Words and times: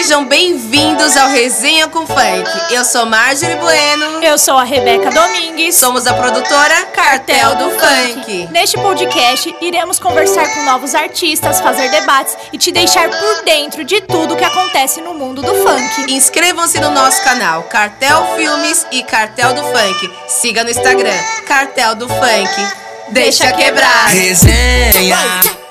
Sejam 0.00 0.24
bem-vindos 0.24 1.14
ao 1.14 1.28
Resenha 1.28 1.86
com 1.86 2.06
Funk. 2.06 2.50
Eu 2.70 2.86
sou 2.86 3.04
Marjorie 3.04 3.56
Bueno. 3.56 4.22
Eu 4.22 4.38
sou 4.38 4.56
a 4.56 4.64
Rebeca 4.64 5.10
Domingues. 5.10 5.74
Somos 5.74 6.06
a 6.06 6.14
produtora 6.14 6.86
Cartel 6.86 7.54
do 7.56 7.70
Funk. 7.72 8.48
Neste 8.50 8.78
podcast, 8.78 9.54
iremos 9.60 9.98
conversar 9.98 10.48
com 10.54 10.62
novos 10.62 10.94
artistas, 10.94 11.60
fazer 11.60 11.90
debates 11.90 12.34
e 12.50 12.56
te 12.56 12.72
deixar 12.72 13.10
por 13.10 13.44
dentro 13.44 13.84
de 13.84 14.00
tudo 14.00 14.36
que 14.36 14.42
acontece 14.44 15.02
no 15.02 15.12
mundo 15.12 15.42
do 15.42 15.54
funk. 15.54 16.10
Inscrevam-se 16.10 16.80
no 16.80 16.90
nosso 16.92 17.22
canal 17.22 17.64
Cartel 17.64 18.26
Filmes 18.36 18.86
e 18.90 19.02
Cartel 19.02 19.52
do 19.52 19.62
Funk. 19.64 20.10
Siga 20.28 20.64
no 20.64 20.70
Instagram 20.70 21.22
Cartel 21.46 21.94
do 21.94 22.08
Funk. 22.08 22.68
Deixa 23.10 23.52
quebrar. 23.52 24.08
Resenha, 24.08 25.18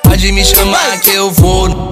pode 0.04 0.32
me 0.32 0.46
chamar 0.46 1.00
que 1.00 1.10
eu 1.10 1.32
vou. 1.32 1.89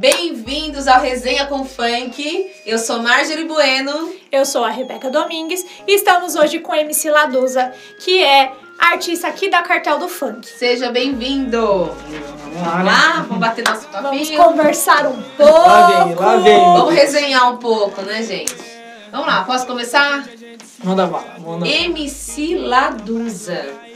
Bem-vindos 0.00 0.88
ao 0.88 0.98
Resenha 0.98 1.44
com 1.44 1.62
Funk. 1.62 2.50
Eu 2.64 2.78
sou 2.78 3.02
Marjorie 3.02 3.44
Bueno. 3.44 4.14
Eu 4.32 4.46
sou 4.46 4.64
a 4.64 4.70
Rebeca 4.70 5.10
Domingues 5.10 5.62
e 5.86 5.94
estamos 5.94 6.34
hoje 6.36 6.58
com 6.58 6.72
a 6.72 6.78
MC 6.78 7.10
Ladusa, 7.10 7.70
que 7.98 8.24
é 8.24 8.50
artista 8.78 9.28
aqui 9.28 9.50
da 9.50 9.60
Cartel 9.60 9.98
do 9.98 10.08
Funk. 10.08 10.46
Seja 10.48 10.90
bem-vindo. 10.90 11.60
Vamos 11.90 12.86
lá, 12.86 13.26
vamos 13.28 13.40
bater 13.40 13.62
nosso 13.62 13.88
Vamos 13.92 14.20
papinho. 14.20 14.42
conversar 14.42 15.06
um 15.06 15.20
pouco. 15.36 15.68
Lá 15.68 16.04
vem, 16.04 16.14
lá 16.14 16.36
vem. 16.36 16.58
Vamos 16.58 16.94
resenhar 16.94 17.52
um 17.52 17.58
pouco, 17.58 18.00
né, 18.00 18.22
gente? 18.22 18.56
Vamos 19.12 19.26
lá, 19.26 19.44
posso 19.44 19.66
começar? 19.66 20.26
Manda 20.82 21.06
bala, 21.06 21.36
manda 21.40 21.58
bala. 21.58 21.68
MC 21.68 22.54
Ladusa. 22.56 23.89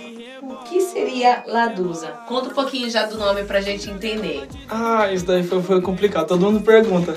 O 0.54 0.64
que 0.64 0.80
seria 0.80 1.42
Ladusa? 1.46 2.08
Conta 2.28 2.50
um 2.50 2.54
pouquinho 2.54 2.88
já 2.88 3.06
do 3.06 3.18
nome 3.18 3.42
pra 3.42 3.60
gente 3.60 3.90
entender. 3.90 4.46
Ah, 4.70 5.12
isso 5.12 5.26
daí 5.26 5.42
foi, 5.42 5.60
foi 5.62 5.80
complicado, 5.80 6.28
todo 6.28 6.40
mundo 6.40 6.60
pergunta. 6.60 7.16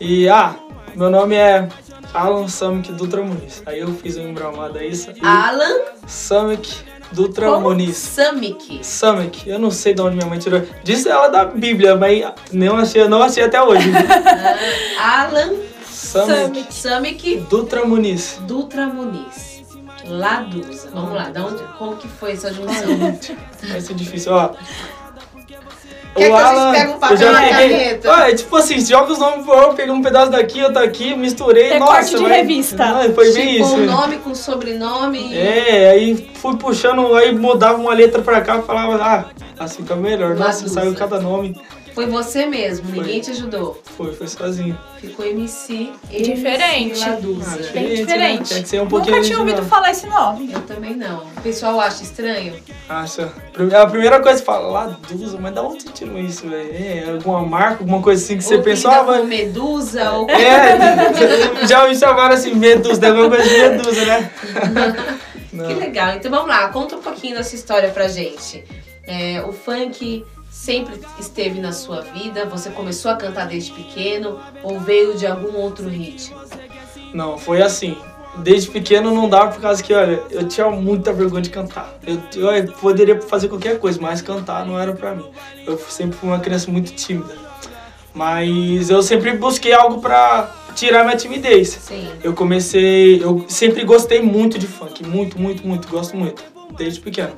E, 0.00 0.28
ah, 0.28 0.56
meu 0.96 1.08
nome 1.08 1.36
é 1.36 1.68
Alan 2.12 2.48
Samik 2.48 2.90
Dutra 2.92 3.22
Muniz. 3.22 3.62
Aí 3.64 3.78
eu 3.78 3.94
fiz 3.94 4.16
um 4.16 4.28
embramado 4.28 4.76
aí, 4.76 4.90
e 4.90 5.24
Alan 5.24 5.82
Samik 6.04 6.68
Dutra 7.12 7.46
como? 7.46 7.68
Muniz. 7.68 7.96
Samik. 7.96 8.80
Samik, 8.82 9.48
eu 9.48 9.60
não 9.60 9.70
sei 9.70 9.94
de 9.94 10.02
onde 10.02 10.16
minha 10.16 10.28
mãe 10.28 10.40
tirou. 10.40 10.62
Disse 10.82 11.08
ela 11.08 11.28
da 11.28 11.44
Bíblia, 11.44 11.94
mas 11.94 12.24
não 12.52 12.76
achei, 12.76 13.06
não 13.06 13.22
achei 13.22 13.44
até 13.44 13.62
hoje. 13.62 13.88
Alan 14.98 15.54
Samik 15.84 16.74
Samik 16.74 17.36
Dutra 17.48 17.84
Muniz. 17.84 18.40
Dutra 18.40 18.88
Muniz. 18.88 19.53
Ladusa. 20.06 20.90
Vamos 20.92 21.14
lá, 21.14 21.30
da 21.30 21.44
onde, 21.46 21.62
como 21.78 21.96
que 21.96 22.08
foi 22.08 22.32
essa 22.32 22.52
junção? 22.52 23.16
Vai 23.68 23.80
ser 23.80 23.94
difícil, 23.94 24.32
ó. 24.32 24.50
Quer 26.16 26.30
que 26.30 26.32
a 26.32 26.54
gente 26.54 26.78
pegue 26.78 26.90
um 26.92 26.98
papel 27.00 27.16
eu 27.16 27.32
já 27.32 27.40
peguei. 27.40 27.68
caneta? 27.70 28.14
Ah, 28.14 28.30
é 28.30 28.34
tipo 28.36 28.56
assim, 28.56 28.80
joga 28.86 29.12
os 29.12 29.18
nomes 29.18 29.44
pro 29.44 29.54
eu 29.54 29.74
peguei 29.74 29.92
um 29.92 30.00
pedaço 30.00 30.30
daqui, 30.30 30.62
outro 30.62 30.78
aqui, 30.80 31.16
misturei. 31.16 31.70
Recorte 31.72 32.12
nossa, 32.12 32.16
de 32.18 32.22
mas- 32.22 32.32
revista. 32.36 32.86
Não, 32.86 33.14
foi 33.14 33.32
bem 33.32 33.54
tipo, 33.54 33.64
isso. 33.64 33.74
um 33.74 33.84
nome 33.86 34.18
com 34.18 34.32
sobrenome. 34.32 35.36
É, 35.36 35.90
aí 35.90 36.30
fui 36.34 36.56
puxando, 36.56 37.16
aí 37.16 37.34
mudava 37.34 37.78
uma 37.78 37.92
letra 37.92 38.22
pra 38.22 38.40
cá 38.42 38.58
e 38.58 38.62
falava, 38.62 39.02
ah, 39.02 39.24
assim 39.58 39.82
tá 39.82 39.96
melhor. 39.96 40.36
Nossa, 40.36 40.58
Ladusa. 40.60 40.68
saiu 40.80 40.94
cada 40.94 41.18
nome. 41.20 41.60
Foi 41.94 42.06
você 42.06 42.44
mesmo, 42.44 42.88
Foi. 42.88 42.98
ninguém 42.98 43.20
te 43.20 43.30
ajudou. 43.30 43.80
Foi, 43.96 44.12
foi 44.12 44.26
sozinho. 44.26 44.76
Ficou 45.00 45.24
MC. 45.24 45.90
Diferente. 46.10 47.00
MC 47.00 47.08
Ladusa. 47.08 47.50
Ah, 47.52 47.72
Bem 47.72 47.86
Gente, 47.88 47.96
diferente. 48.04 48.38
né? 48.40 48.46
Tem 48.48 48.62
que 48.62 48.68
ser 48.68 48.82
um 48.82 48.88
pouquinho 48.88 49.14
Nunca 49.16 49.26
tinha 49.26 49.38
ouvido 49.38 49.58
original. 49.58 49.70
falar 49.80 49.90
esse 49.92 50.06
nome. 50.08 50.52
Eu 50.52 50.60
também 50.62 50.96
não. 50.96 51.18
O 51.36 51.40
pessoal 51.40 51.78
acha 51.78 52.02
estranho? 52.02 52.54
Acha. 52.88 53.32
É 53.70 53.76
a 53.76 53.86
primeira 53.86 54.20
coisa 54.20 54.40
que 54.40 54.44
fala, 54.44 54.66
Ladusa, 54.68 55.38
mas 55.40 55.54
da 55.54 55.62
onde 55.62 55.84
você 55.84 55.90
tirou 55.90 56.18
isso, 56.18 56.48
velho? 56.48 56.70
É, 56.74 57.10
alguma 57.12 57.42
marca, 57.46 57.78
alguma 57.84 58.02
coisa 58.02 58.22
assim 58.24 58.36
que 58.38 58.42
você 58.44 58.56
Ou 58.56 58.62
pensou, 58.62 58.90
pinta 58.90 59.00
ah, 59.02 59.04
vai. 59.04 59.20
com 59.20 59.26
Medusa 59.26 60.10
ou 60.12 60.28
É, 60.30 60.76
já 61.68 61.86
me 61.88 61.94
chamaram 61.96 62.34
assim, 62.34 62.54
Medusa, 62.54 63.00
tem 63.00 63.10
alguma 63.10 63.28
coisa 63.28 63.44
de 63.48 63.56
Medusa, 63.56 64.04
né? 64.04 64.30
Não. 64.72 65.14
Que 65.68 65.74
legal. 65.74 66.16
Então 66.16 66.28
vamos 66.32 66.48
lá, 66.48 66.66
conta 66.70 66.96
um 66.96 67.00
pouquinho 67.00 67.36
dessa 67.36 67.54
história 67.54 67.88
pra 67.90 68.08
gente. 68.08 68.64
É, 69.06 69.40
o 69.46 69.52
funk 69.52 70.24
sempre 70.54 71.00
esteve 71.18 71.60
na 71.60 71.72
sua 71.72 72.00
vida? 72.00 72.46
Você 72.46 72.70
começou 72.70 73.10
a 73.10 73.16
cantar 73.16 73.48
desde 73.48 73.72
pequeno 73.72 74.38
ou 74.62 74.78
veio 74.78 75.16
de 75.16 75.26
algum 75.26 75.56
outro 75.56 75.88
ritmo? 75.88 76.40
Não, 77.12 77.36
foi 77.36 77.60
assim. 77.60 77.98
Desde 78.38 78.70
pequeno 78.70 79.12
não 79.12 79.28
dava 79.28 79.52
por 79.52 79.60
causa 79.60 79.82
que, 79.82 79.92
olha, 79.92 80.22
eu 80.30 80.48
tinha 80.48 80.70
muita 80.70 81.12
vergonha 81.12 81.42
de 81.42 81.50
cantar. 81.50 81.98
Eu, 82.06 82.50
eu 82.52 82.72
poderia 82.74 83.20
fazer 83.20 83.48
qualquer 83.48 83.78
coisa, 83.78 84.00
mas 84.00 84.22
cantar 84.22 84.64
não 84.64 84.78
era 84.78 84.92
pra 84.92 85.14
mim. 85.14 85.28
Eu 85.66 85.76
sempre 85.78 86.16
fui 86.16 86.28
uma 86.28 86.40
criança 86.40 86.70
muito 86.70 86.92
tímida. 86.94 87.34
Mas 88.12 88.90
eu 88.90 89.02
sempre 89.02 89.36
busquei 89.36 89.72
algo 89.72 90.00
pra 90.00 90.54
tirar 90.74 91.04
minha 91.04 91.16
timidez. 91.16 91.68
Sim. 91.68 92.08
Eu 92.22 92.32
comecei, 92.32 93.22
eu 93.22 93.44
sempre 93.48 93.84
gostei 93.84 94.20
muito 94.20 94.58
de 94.58 94.68
funk, 94.68 95.04
muito, 95.04 95.38
muito, 95.38 95.66
muito, 95.66 95.88
gosto 95.88 96.16
muito, 96.16 96.42
desde 96.76 97.00
pequeno. 97.00 97.34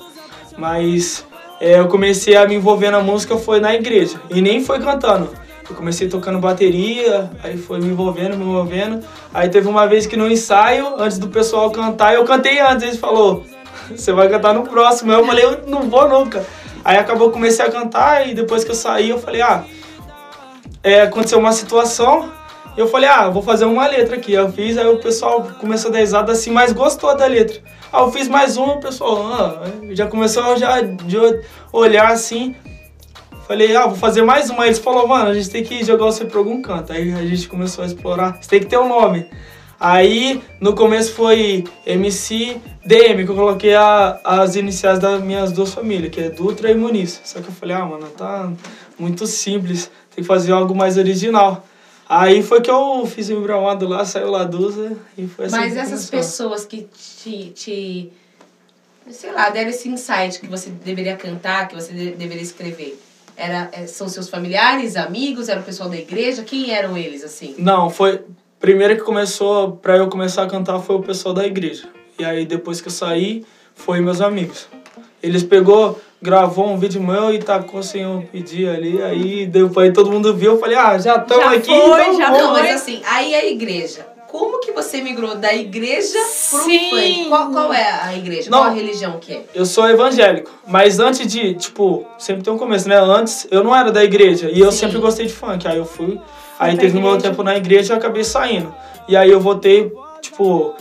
Mas 0.56 1.25
é, 1.60 1.78
eu 1.78 1.88
comecei 1.88 2.36
a 2.36 2.46
me 2.46 2.54
envolver 2.54 2.90
na 2.90 3.00
música 3.00 3.36
foi 3.36 3.60
na 3.60 3.74
igreja 3.74 4.20
e 4.30 4.40
nem 4.42 4.62
foi 4.64 4.78
cantando. 4.78 5.30
Eu 5.68 5.74
comecei 5.74 6.08
tocando 6.08 6.38
bateria, 6.38 7.28
aí 7.42 7.56
foi 7.56 7.80
me 7.80 7.88
envolvendo, 7.88 8.36
me 8.36 8.44
envolvendo. 8.44 9.02
Aí 9.34 9.48
teve 9.48 9.66
uma 9.66 9.86
vez 9.86 10.06
que 10.06 10.16
no 10.16 10.30
ensaio, 10.30 10.94
antes 10.96 11.18
do 11.18 11.28
pessoal 11.28 11.70
cantar, 11.70 12.14
eu 12.14 12.24
cantei 12.24 12.60
antes, 12.60 12.84
eles 12.84 12.98
falou, 12.98 13.44
você 13.90 14.12
vai 14.12 14.28
cantar 14.28 14.54
no 14.54 14.62
próximo. 14.62 15.10
Aí 15.10 15.18
eu 15.18 15.26
falei, 15.26 15.44
eu 15.44 15.62
não 15.66 15.82
vou 15.90 16.08
nunca. 16.08 16.46
Aí 16.84 16.96
acabou, 16.96 17.32
comecei 17.32 17.64
a 17.64 17.70
cantar 17.70 18.28
e 18.28 18.34
depois 18.34 18.62
que 18.62 18.70
eu 18.70 18.76
saí, 18.76 19.10
eu 19.10 19.18
falei, 19.18 19.42
ah, 19.42 19.64
é, 20.84 21.02
aconteceu 21.02 21.38
uma 21.40 21.50
situação, 21.50 22.30
eu 22.76 22.88
falei, 22.88 23.08
ah, 23.08 23.28
vou 23.28 23.42
fazer 23.42 23.64
uma 23.64 23.86
letra 23.86 24.16
aqui. 24.16 24.32
Eu 24.32 24.50
fiz, 24.52 24.76
aí 24.76 24.86
o 24.86 24.98
pessoal 24.98 25.42
começou 25.60 25.88
a 25.90 25.92
dar 25.94 25.98
risada 26.00 26.32
assim, 26.32 26.50
mas 26.50 26.72
gostou 26.72 27.16
da 27.16 27.26
letra. 27.26 27.60
Aí 27.92 28.00
eu 28.02 28.10
fiz 28.12 28.28
mais 28.28 28.56
uma, 28.56 28.74
o 28.74 28.80
pessoal 28.80 29.22
ah, 29.32 29.62
já 29.90 30.06
começou 30.06 30.56
já 30.56 30.80
de 30.80 31.16
olhar 31.72 32.08
assim. 32.12 32.54
Falei, 33.46 33.76
ah, 33.76 33.86
vou 33.86 33.96
fazer 33.96 34.22
mais 34.22 34.50
uma. 34.50 34.64
Aí 34.64 34.70
eles 34.70 34.78
falaram, 34.78 35.06
mano, 35.08 35.30
a 35.30 35.34
gente 35.34 35.48
tem 35.48 35.62
que 35.62 35.84
jogar 35.84 36.04
você 36.06 36.24
pra 36.24 36.38
algum 36.38 36.60
canto. 36.60 36.92
Aí 36.92 37.12
a 37.12 37.24
gente 37.24 37.48
começou 37.48 37.84
a 37.84 37.86
explorar, 37.86 38.38
você 38.40 38.48
tem 38.48 38.60
que 38.60 38.66
ter 38.66 38.78
um 38.78 38.88
nome. 38.88 39.26
Aí 39.78 40.42
no 40.60 40.74
começo 40.74 41.12
foi 41.12 41.64
MC 41.86 42.56
DM, 42.84 43.24
que 43.24 43.30
eu 43.30 43.36
coloquei 43.36 43.74
a- 43.74 44.18
as 44.24 44.56
iniciais 44.56 44.98
das 44.98 45.22
minhas 45.22 45.52
duas 45.52 45.72
famílias, 45.74 46.10
que 46.10 46.20
é 46.20 46.30
Dutra 46.30 46.70
e 46.70 46.74
Muniz. 46.74 47.20
Só 47.24 47.40
que 47.40 47.48
eu 47.48 47.52
falei, 47.52 47.76
ah, 47.76 47.84
mano, 47.84 48.06
tá 48.08 48.50
muito 48.98 49.26
simples, 49.26 49.90
tem 50.14 50.22
que 50.24 50.28
fazer 50.28 50.52
algo 50.52 50.74
mais 50.74 50.96
original. 50.96 51.62
Aí 52.08 52.42
foi 52.42 52.60
que 52.60 52.70
eu 52.70 53.04
fiz 53.06 53.28
o 53.28 53.32
embramado 53.32 53.86
lá, 53.88 54.04
saiu 54.04 54.30
Ladusa 54.30 54.96
e 55.18 55.26
foi 55.26 55.46
assim 55.46 55.56
Mas 55.56 55.76
essas 55.76 56.08
começou. 56.08 56.48
pessoas 56.50 56.64
que 56.64 56.82
te, 57.22 57.50
te, 57.50 58.12
sei 59.10 59.32
lá, 59.32 59.50
deram 59.50 59.70
esse 59.70 59.88
insight 59.88 60.38
que 60.40 60.46
você 60.46 60.70
deveria 60.70 61.16
cantar, 61.16 61.66
que 61.68 61.74
você 61.74 61.92
de- 61.92 62.12
deveria 62.12 62.42
escrever, 62.42 63.00
era, 63.36 63.68
é, 63.72 63.86
são 63.86 64.08
seus 64.08 64.28
familiares, 64.28 64.94
amigos, 64.96 65.48
era 65.48 65.60
o 65.60 65.62
pessoal 65.64 65.88
da 65.88 65.96
igreja? 65.96 66.42
Quem 66.44 66.70
eram 66.70 66.96
eles, 66.96 67.24
assim? 67.24 67.54
Não, 67.58 67.90
foi. 67.90 68.22
Primeiro 68.60 68.96
que 68.96 69.02
começou, 69.02 69.72
pra 69.72 69.96
eu 69.96 70.08
começar 70.08 70.44
a 70.44 70.46
cantar, 70.46 70.78
foi 70.80 70.96
o 70.96 71.02
pessoal 71.02 71.34
da 71.34 71.44
igreja. 71.46 71.88
E 72.18 72.24
aí 72.24 72.46
depois 72.46 72.80
que 72.80 72.88
eu 72.88 72.92
saí, 72.92 73.44
foi 73.74 74.00
meus 74.00 74.20
amigos. 74.20 74.66
Eles 75.22 75.42
pegou, 75.42 76.00
gravou 76.20 76.68
um 76.68 76.78
vídeo 76.78 77.02
meu 77.02 77.32
e 77.32 77.38
tacou 77.38 77.82
sem 77.82 78.02
eu 78.02 78.26
pedir 78.32 78.68
ali. 78.68 79.02
Aí 79.02 79.46
depois 79.46 79.92
todo 79.92 80.10
mundo 80.10 80.34
viu, 80.34 80.52
eu 80.52 80.58
falei, 80.58 80.76
ah, 80.76 80.98
já 80.98 81.16
estamos 81.16 81.44
Já 81.44 81.52
aqui. 81.52 81.66
foi, 81.66 82.00
então 82.00 82.16
já. 82.16 82.30
Não, 82.30 82.52
foi. 82.52 82.62
mas 82.62 82.74
assim, 82.76 83.02
aí 83.06 83.34
a 83.34 83.46
igreja. 83.46 84.06
Como 84.28 84.60
que 84.60 84.72
você 84.72 85.00
migrou 85.00 85.36
da 85.36 85.54
igreja 85.54 86.18
pro 86.50 86.58
Sim. 86.60 86.90
funk? 86.90 87.28
Qual, 87.28 87.50
qual 87.52 87.72
é 87.72 88.00
a 88.02 88.14
igreja? 88.14 88.50
Não. 88.50 88.58
Qual 88.58 88.70
a 88.70 88.74
religião 88.74 89.18
que 89.20 89.32
é? 89.32 89.44
Eu 89.54 89.64
sou 89.64 89.88
evangélico, 89.88 90.50
mas 90.66 90.98
antes 90.98 91.26
de, 91.26 91.54
tipo, 91.54 92.04
sempre 92.18 92.42
tem 92.42 92.52
um 92.52 92.58
começo, 92.58 92.88
né? 92.88 92.96
Antes 92.96 93.46
eu 93.50 93.62
não 93.62 93.74
era 93.74 93.90
da 93.90 94.02
igreja 94.04 94.50
e 94.50 94.60
eu 94.60 94.72
Sim. 94.72 94.78
sempre 94.78 94.98
gostei 94.98 95.26
de 95.26 95.32
funk. 95.32 95.66
Aí 95.66 95.78
eu 95.78 95.86
fui, 95.86 96.20
aí 96.58 96.76
teve 96.76 96.98
o 96.98 97.00
meu 97.00 97.16
tempo 97.18 97.42
na 97.42 97.56
igreja 97.56 97.92
e 97.92 97.94
eu 97.94 97.98
acabei 97.98 98.24
saindo. 98.24 98.74
E 99.08 99.16
aí 99.16 99.30
eu 99.30 99.40
voltei, 99.40 99.90
tipo, 100.20 100.74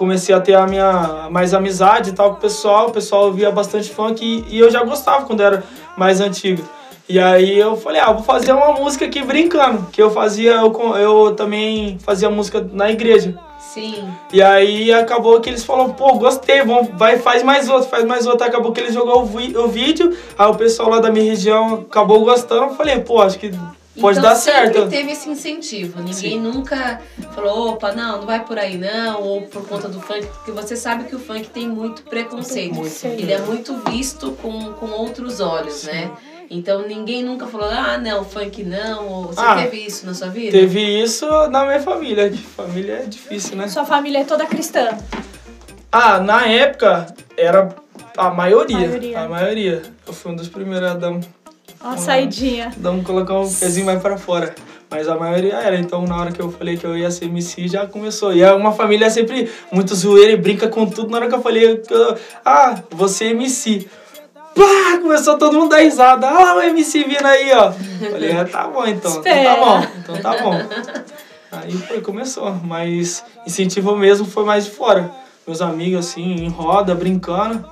comecei 0.00 0.34
a 0.34 0.40
ter 0.40 0.54
a 0.54 0.66
minha 0.66 1.28
mais 1.30 1.52
amizade 1.52 2.08
e 2.08 2.12
tal 2.14 2.30
com 2.30 2.38
o 2.38 2.40
pessoal. 2.40 2.88
O 2.88 2.90
pessoal 2.90 3.26
ouvia 3.26 3.50
bastante 3.50 3.90
funk 3.90 4.24
e, 4.24 4.56
e 4.56 4.58
eu 4.58 4.70
já 4.70 4.82
gostava 4.82 5.26
quando 5.26 5.42
era 5.42 5.62
mais 5.94 6.22
antigo. 6.22 6.62
E 7.06 7.20
aí 7.20 7.58
eu 7.58 7.76
falei, 7.76 8.00
ah, 8.00 8.10
vou 8.10 8.22
fazer 8.22 8.52
uma 8.52 8.72
música 8.72 9.04
aqui 9.04 9.22
brincando, 9.22 9.88
que 9.92 10.00
eu 10.00 10.10
fazia, 10.10 10.52
eu, 10.52 10.72
eu 10.96 11.34
também 11.34 11.98
fazia 11.98 12.30
música 12.30 12.66
na 12.72 12.90
igreja. 12.90 13.34
Sim. 13.58 14.08
E 14.32 14.40
aí 14.40 14.90
acabou 14.90 15.38
que 15.38 15.50
eles 15.50 15.64
falaram, 15.64 15.92
pô, 15.92 16.14
gostei, 16.14 16.62
vamos, 16.62 16.88
vai, 16.96 17.18
faz 17.18 17.42
mais 17.42 17.68
outro, 17.68 17.90
faz 17.90 18.04
mais 18.04 18.26
outro. 18.26 18.46
Acabou 18.46 18.72
que 18.72 18.80
ele 18.80 18.92
jogou 18.92 19.22
o, 19.22 19.64
o 19.64 19.68
vídeo, 19.68 20.16
aí 20.38 20.46
o 20.46 20.54
pessoal 20.54 20.88
lá 20.88 20.98
da 20.98 21.10
minha 21.10 21.26
região 21.26 21.84
acabou 21.90 22.24
gostando. 22.24 22.62
Eu 22.62 22.74
falei, 22.74 23.00
pô, 23.00 23.20
acho 23.20 23.38
que 23.38 23.52
pode 24.00 24.18
então, 24.18 24.30
dar 24.30 24.36
sempre 24.36 24.72
certo. 24.74 24.88
teve 24.88 25.12
esse 25.12 25.28
incentivo. 25.28 25.98
Ninguém 25.98 26.14
Sim. 26.14 26.40
nunca 26.40 27.00
falou, 27.34 27.70
opa, 27.70 27.92
não, 27.92 28.18
não 28.18 28.26
vai 28.26 28.44
por 28.44 28.58
aí 28.58 28.76
não, 28.76 29.22
ou 29.22 29.42
por 29.42 29.66
conta 29.66 29.88
do 29.88 30.00
funk, 30.00 30.26
porque 30.26 30.50
você 30.50 30.74
sabe 30.76 31.04
que 31.04 31.14
o 31.14 31.18
funk 31.18 31.48
tem 31.50 31.68
muito 31.68 32.02
preconceito. 32.02 32.74
Muito. 32.74 33.04
Ele 33.04 33.32
é 33.32 33.38
muito 33.38 33.76
visto 33.90 34.32
com, 34.42 34.72
com 34.74 34.86
outros 34.86 35.40
olhos, 35.40 35.84
né? 35.84 36.10
Então 36.52 36.86
ninguém 36.86 37.22
nunca 37.22 37.46
falou, 37.46 37.68
ah, 37.70 37.96
não, 37.96 38.24
funk 38.24 38.64
não. 38.64 39.06
Ou 39.06 39.22
você 39.26 39.40
Ah, 39.40 39.54
teve 39.54 39.76
isso 39.86 40.04
na 40.04 40.14
sua 40.14 40.28
vida? 40.28 40.50
Teve 40.50 40.80
isso 41.02 41.26
na 41.48 41.64
minha 41.64 41.80
família, 41.80 42.32
família 42.56 43.02
é 43.04 43.06
difícil, 43.06 43.56
né? 43.56 43.68
Sua 43.68 43.84
família 43.84 44.18
é 44.20 44.24
toda 44.24 44.44
cristã. 44.46 44.88
Ah, 45.92 46.18
na 46.18 46.46
época 46.46 47.06
era 47.36 47.68
a 48.16 48.30
maioria. 48.30 48.78
Maioria. 48.78 49.20
A 49.20 49.28
maioria. 49.28 49.82
Eu 50.06 50.12
fui 50.12 50.32
um 50.32 50.36
dos 50.36 50.48
primeiros 50.48 50.88
a 50.90 50.94
dar 50.94 51.10
um, 51.10 51.20
Uma 51.82 51.96
saidinha. 51.96 52.72
um 52.84 53.02
colocar 53.02 53.38
um 53.38 53.52
pezinho 53.52 53.86
mais 53.86 54.00
pra 54.00 54.16
fora. 54.18 54.54
Mas 54.90 55.08
a 55.08 55.14
maioria 55.14 55.54
era, 55.54 55.78
então 55.78 56.04
na 56.04 56.16
hora 56.16 56.32
que 56.32 56.40
eu 56.42 56.50
falei 56.50 56.76
que 56.76 56.84
eu 56.84 56.96
ia 56.98 57.10
ser 57.10 57.26
MC, 57.26 57.68
já 57.68 57.86
começou. 57.86 58.34
E 58.34 58.42
é 58.42 58.52
uma 58.52 58.72
família 58.72 59.08
sempre 59.08 59.48
muito 59.72 59.94
zoeira 59.94 60.32
e 60.32 60.36
brinca 60.36 60.68
com 60.68 60.84
tudo. 60.84 61.10
Na 61.10 61.18
hora 61.18 61.28
que 61.28 61.34
eu 61.34 61.40
falei, 61.42 61.76
que 61.78 61.94
eu- 61.94 62.16
ah, 62.44 62.76
você 62.90 63.26
é 63.26 63.30
MC. 63.30 63.88
Pá, 64.54 64.98
começou 65.00 65.38
todo 65.38 65.56
mundo 65.58 65.72
a 65.72 65.76
dar 65.78 65.82
risada. 65.84 66.26
Ah, 66.28 66.56
o 66.56 66.60
MC 66.60 67.04
vindo 67.04 67.24
aí, 67.24 67.52
ó. 67.52 67.72
Falei, 68.10 68.32
ah, 68.32 68.44
tá 68.44 68.66
bom 68.66 68.84
então. 68.84 69.12
Então 69.12 69.22
tá 69.44 69.56
bom, 69.64 69.86
então 70.00 70.16
tá 70.20 70.42
bom. 70.42 70.54
Aí 71.52 71.72
foi, 71.72 72.00
começou. 72.00 72.52
Mas 72.64 73.24
incentivo 73.46 73.96
mesmo 73.96 74.26
foi 74.26 74.44
mais 74.44 74.64
de 74.64 74.72
fora. 74.72 75.10
Meus 75.46 75.62
amigos, 75.62 76.00
assim, 76.06 76.22
em 76.44 76.48
roda, 76.48 76.94
brincando. 76.96 77.64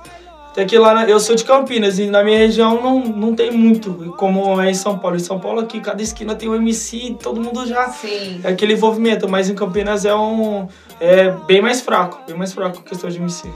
Até 0.59 0.67
que 0.67 0.77
lá, 0.77 1.09
eu 1.09 1.21
sou 1.21 1.37
de 1.37 1.45
Campinas 1.45 1.99
e 1.99 2.07
na 2.07 2.21
minha 2.21 2.37
região 2.37 2.81
não, 2.81 2.99
não 2.99 3.33
tem 3.33 3.49
muito, 3.49 4.13
como 4.17 4.59
é 4.59 4.69
em 4.69 4.73
São 4.73 4.99
Paulo. 4.99 5.15
Em 5.15 5.19
São 5.19 5.39
Paulo 5.39 5.61
aqui, 5.61 5.79
cada 5.79 6.03
esquina 6.03 6.35
tem 6.35 6.49
um 6.49 6.55
MC, 6.55 7.15
todo 7.23 7.39
mundo 7.39 7.65
já... 7.65 7.87
Sim. 7.87 8.41
É 8.43 8.49
aquele 8.49 8.73
envolvimento, 8.73 9.29
mas 9.29 9.49
em 9.49 9.55
Campinas 9.55 10.03
é 10.03 10.13
um... 10.13 10.67
É 10.99 11.31
bem 11.47 11.61
mais 11.61 11.79
fraco, 11.79 12.19
bem 12.27 12.35
mais 12.35 12.51
fraco 12.51 12.79
a 12.79 12.89
questão 12.89 13.09
de 13.09 13.15
MC. 13.19 13.47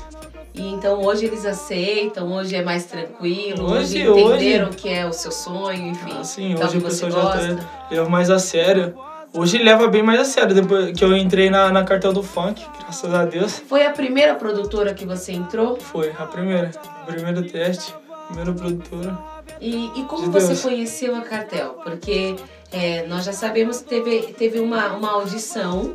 E 0.54 0.66
então 0.66 1.02
hoje 1.04 1.26
eles 1.26 1.46
aceitam, 1.46 2.32
hoje 2.32 2.56
é 2.56 2.64
mais 2.64 2.86
tranquilo, 2.86 3.66
hoje, 3.70 4.08
Hoje- 4.08 4.22
entenderam 4.22 4.70
hoje- 4.70 4.78
que 4.78 4.88
é 4.88 5.06
o 5.06 5.12
seu 5.12 5.32
sonho, 5.32 5.88
enfim. 5.88 6.14
Assim, 6.18 6.56
que 6.56 6.62
é 6.62 6.66
hoje 6.66 6.80
você 6.80 7.06
pessoal 7.08 7.34
já 7.38 7.56
tá, 7.58 7.70
leva 7.92 8.08
mais 8.10 8.30
a 8.30 8.40
sério. 8.40 8.94
Hoje 9.34 9.58
leva 9.58 9.88
bem 9.88 10.04
mais 10.04 10.20
a 10.20 10.26
sério, 10.26 10.54
depois 10.54 10.96
que 10.98 11.04
eu 11.04 11.16
entrei 11.18 11.50
na, 11.50 11.72
na 11.72 11.84
cartel 11.84 12.14
do 12.14 12.22
funk, 12.22 12.64
graças 12.80 13.12
a 13.12 13.26
Deus. 13.26 13.60
Foi 13.68 13.84
a 13.86 13.90
primeira 13.90 14.36
produtora 14.36 14.94
que 14.94 15.06
você 15.06 15.32
entrou? 15.32 15.78
Foi 15.80 16.12
a 16.12 16.26
primeira, 16.26 16.70
primeiro 17.08 17.42
teste, 17.44 17.94
primeira 18.28 18.54
produtora. 18.54 19.18
E, 19.60 19.88
e 20.00 20.04
como 20.04 20.24
De 20.24 20.30
você 20.30 20.48
Deus. 20.50 20.62
conheceu 20.62 21.16
a 21.16 21.22
Cartel? 21.22 21.80
Porque 21.84 22.36
é, 22.72 23.08
nós 23.08 23.26
já 23.26 23.34
sabemos 23.34 23.80
que 23.80 23.86
teve, 23.90 24.22
teve 24.34 24.60
uma, 24.60 24.94
uma 24.94 25.12
audição 25.14 25.94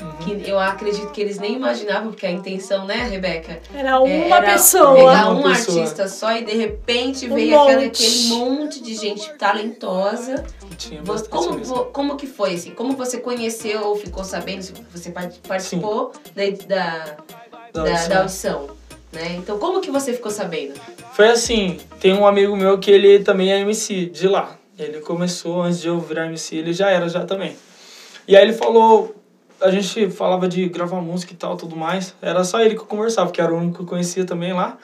Uhum. 0.00 0.40
que 0.40 0.48
eu 0.48 0.58
acredito 0.58 1.10
que 1.10 1.20
eles 1.20 1.38
nem 1.38 1.54
imaginavam, 1.56 2.10
porque 2.10 2.24
a 2.26 2.30
intenção, 2.30 2.86
né, 2.86 3.06
Rebeca? 3.10 3.60
Era 3.74 3.90
É, 3.90 3.98
uma 3.98 4.36
era 4.36 4.52
pessoa. 4.52 4.94
Pegar 4.94 5.30
Uma 5.30 5.40
um 5.40 5.42
pessoa. 5.54 5.80
artista 5.82 6.08
só 6.08 6.32
e 6.36 6.44
de 6.44 6.56
repente 6.56 7.26
Um 7.28 7.34
veio 7.34 7.60
aquele, 7.60 7.84
monte. 7.86 8.02
aquele 8.04 8.24
monte 8.28 8.82
de 8.82 8.94
gente 8.94 9.32
talentosa. 9.34 10.44
Tinha 10.78 11.02
Como, 11.28 11.84
como 11.92 12.16
que 12.16 12.26
foi 12.26 12.54
assim? 12.54 12.70
Como 12.70 12.96
você 12.96 13.18
conheceu 13.18 13.82
ou 13.88 13.96
ficou 13.96 14.24
sabendo? 14.24 14.62
se 14.62 14.72
Você 14.92 15.10
par- 15.10 15.30
participou 15.46 16.12
da, 16.34 16.42
da, 16.66 17.16
Da 17.72 17.82
da, 17.84 17.90
audição. 17.90 18.08
da 18.08 18.18
audição, 18.20 18.70
né? 19.12 19.34
Então 19.36 19.58
como 19.58 19.80
que 19.80 19.90
você 19.90 20.12
ficou 20.14 20.30
sabendo? 20.30 20.80
Foi 21.12 21.28
assim, 21.28 21.78
tem 22.00 22.14
um 22.14 22.26
amigo 22.26 22.56
meu 22.56 22.78
que 22.78 22.90
ele 22.90 23.18
também 23.20 23.52
é 23.52 23.60
MC 23.60 24.06
de 24.06 24.26
lá. 24.28 24.56
Ele 24.78 25.00
começou, 25.00 25.60
antes 25.60 25.80
de 25.80 25.88
eu 25.88 26.00
virar 26.00 26.26
MC, 26.26 26.56
ele 26.56 26.72
já 26.72 26.88
era 26.90 27.06
já 27.08 27.26
também. 27.26 27.54
E 28.26 28.34
aí 28.34 28.42
ele 28.42 28.54
falou, 28.54 29.14
a 29.62 29.70
gente 29.70 30.10
falava 30.10 30.48
de 30.48 30.68
gravar 30.68 31.00
música 31.00 31.32
e 31.32 31.36
tal, 31.36 31.56
tudo 31.56 31.76
mais. 31.76 32.14
Era 32.20 32.44
só 32.44 32.60
ele 32.60 32.74
que 32.74 32.80
eu 32.80 32.86
conversava, 32.86 33.26
porque 33.28 33.40
era 33.40 33.52
o 33.52 33.56
único 33.56 33.76
que 33.76 33.82
eu 33.82 33.86
conhecia 33.86 34.24
também 34.24 34.52
lá. 34.52 34.76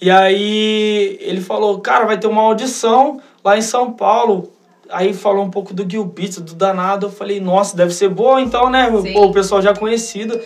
E 0.00 0.10
aí 0.10 1.18
ele 1.20 1.40
falou, 1.40 1.78
cara, 1.80 2.06
vai 2.06 2.18
ter 2.18 2.26
uma 2.26 2.42
audição 2.42 3.20
lá 3.44 3.56
em 3.56 3.62
São 3.62 3.92
Paulo. 3.92 4.50
Aí 4.90 5.12
falou 5.12 5.44
um 5.44 5.50
pouco 5.50 5.72
do 5.72 5.88
Gil 5.88 6.04
Beats, 6.04 6.38
do 6.38 6.54
Danado. 6.54 7.06
Eu 7.06 7.10
falei, 7.10 7.40
nossa, 7.40 7.76
deve 7.76 7.92
ser 7.92 8.08
boa 8.08 8.40
então, 8.40 8.70
né? 8.70 8.90
Pô, 9.12 9.26
o 9.26 9.32
pessoal 9.32 9.60
já 9.60 9.74
conhecido. 9.74 10.40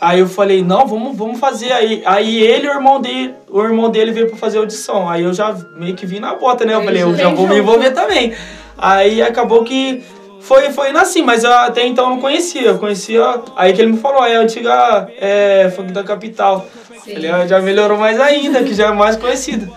Aí 0.00 0.20
eu 0.20 0.28
falei, 0.28 0.62
não, 0.62 0.86
vamos, 0.86 1.16
vamos 1.16 1.40
fazer 1.40 1.72
aí. 1.72 2.02
Aí 2.04 2.40
ele 2.40 2.66
e 2.66 2.70
o 2.70 2.74
irmão 2.74 3.00
dele, 3.00 3.34
o 3.48 3.62
irmão 3.62 3.90
dele 3.90 4.12
veio 4.12 4.28
pra 4.28 4.36
fazer 4.36 4.58
a 4.58 4.60
audição. 4.60 5.08
Aí 5.08 5.24
eu 5.24 5.32
já 5.32 5.52
meio 5.76 5.94
que 5.94 6.06
vim 6.06 6.20
na 6.20 6.34
bota, 6.34 6.64
né? 6.64 6.74
Eu 6.74 6.84
falei, 6.84 7.02
eu 7.02 7.16
já 7.16 7.30
vou 7.30 7.48
me 7.48 7.58
envolver 7.58 7.90
também. 7.92 8.34
Aí 8.76 9.20
acabou 9.22 9.64
que 9.64 10.04
foi, 10.40 10.70
foi 10.72 10.90
indo 10.90 10.98
assim, 10.98 11.22
mas 11.22 11.44
eu 11.44 11.52
até 11.52 11.86
então 11.86 12.04
eu 12.04 12.10
não 12.10 12.20
conhecia. 12.20 12.62
Eu 12.62 12.78
conhecia. 12.78 13.22
Aí 13.56 13.72
que 13.72 13.80
ele 13.82 13.92
me 13.92 13.98
falou, 13.98 14.24
é 14.24 14.36
a 14.36 14.40
antiga 14.40 15.08
é, 15.18 15.70
funk 15.74 15.92
da 15.92 16.02
capital. 16.02 16.66
Sim. 17.04 17.12
Ele 17.12 17.28
"Ah, 17.28 17.46
já 17.46 17.60
melhorou 17.60 17.98
mais 17.98 18.20
ainda, 18.20 18.62
que 18.62 18.74
já 18.74 18.88
é 18.88 18.92
mais 18.92 19.16
conhecido. 19.16 19.70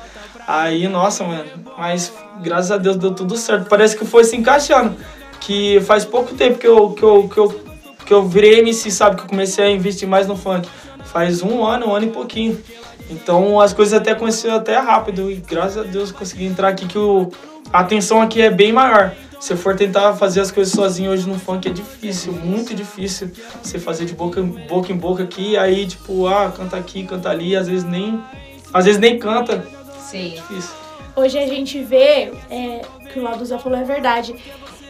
Aí, 0.48 0.88
nossa, 0.88 1.24
mano, 1.24 1.46
mas 1.78 2.12
graças 2.42 2.72
a 2.72 2.78
Deus 2.78 2.98
deu 2.98 3.14
tudo 3.14 3.38
certo. 3.38 3.68
Parece 3.70 3.96
que 3.98 4.06
foi 4.06 4.24
se 4.24 4.36
encaixando. 4.36 4.96
Que 5.40 5.80
faz 5.82 6.06
pouco 6.06 6.34
tempo 6.36 6.58
que 6.60 6.68
eu, 6.68 6.92
que 6.92 7.04
eu, 7.04 7.30
que 7.30 7.38
eu, 7.38 7.62
que 8.06 8.14
eu 8.14 8.24
virei 8.28 8.60
MC, 8.60 8.92
sabe? 8.92 9.16
Que 9.16 9.24
eu 9.24 9.28
comecei 9.28 9.66
a 9.66 9.70
investir 9.70 10.08
mais 10.08 10.28
no 10.28 10.36
funk. 10.36 10.68
Faz 11.06 11.42
um 11.42 11.64
ano, 11.66 11.88
um 11.88 11.96
ano 11.96 12.06
e 12.06 12.10
pouquinho. 12.10 12.62
Então 13.10 13.60
as 13.60 13.74
coisas 13.74 13.94
até 13.94 14.12
aconteceram 14.12 14.56
até 14.56 14.78
rápido. 14.78 15.32
E 15.32 15.36
graças 15.36 15.78
a 15.78 15.84
Deus 15.84 16.10
eu 16.10 16.16
consegui 16.16 16.46
entrar 16.46 16.70
aqui 16.70 16.86
que 16.86 16.98
o, 16.98 17.30
a 17.74 17.80
atenção 17.80 18.22
aqui 18.22 18.42
é 18.42 18.50
bem 18.50 18.72
maior. 18.72 19.12
Se 19.42 19.56
for 19.56 19.76
tentar 19.76 20.14
fazer 20.14 20.40
as 20.40 20.52
coisas 20.52 20.72
sozinho 20.72 21.10
hoje 21.10 21.28
no 21.28 21.38
funk 21.40 21.68
é 21.68 21.72
difícil, 21.72 22.32
muito 22.32 22.76
difícil. 22.76 23.32
Você 23.64 23.80
fazer 23.80 24.06
de 24.06 24.14
boca, 24.14 24.40
boca 24.44 24.94
em 24.94 24.96
boca 24.96 25.24
aqui, 25.24 25.58
aí 25.58 25.88
tipo, 25.88 26.28
ah, 26.28 26.54
canta 26.56 26.78
aqui, 26.78 27.04
canta 27.08 27.28
ali, 27.32 27.56
às 27.56 27.68
vezes 27.68 27.84
nem. 27.84 28.24
Às 28.72 28.86
vezes 28.86 29.02
nem 29.02 29.18
canta. 29.18 29.66
Sim. 30.00 30.36
Difícil. 30.36 30.76
Hoje 31.16 31.40
a 31.40 31.48
gente 31.48 31.84
vê 31.84 32.32
é, 32.52 32.82
que 33.12 33.20
o 33.20 33.24
Laduza 33.24 33.58
falou 33.58 33.80
é 33.80 33.84
verdade. 33.84 34.36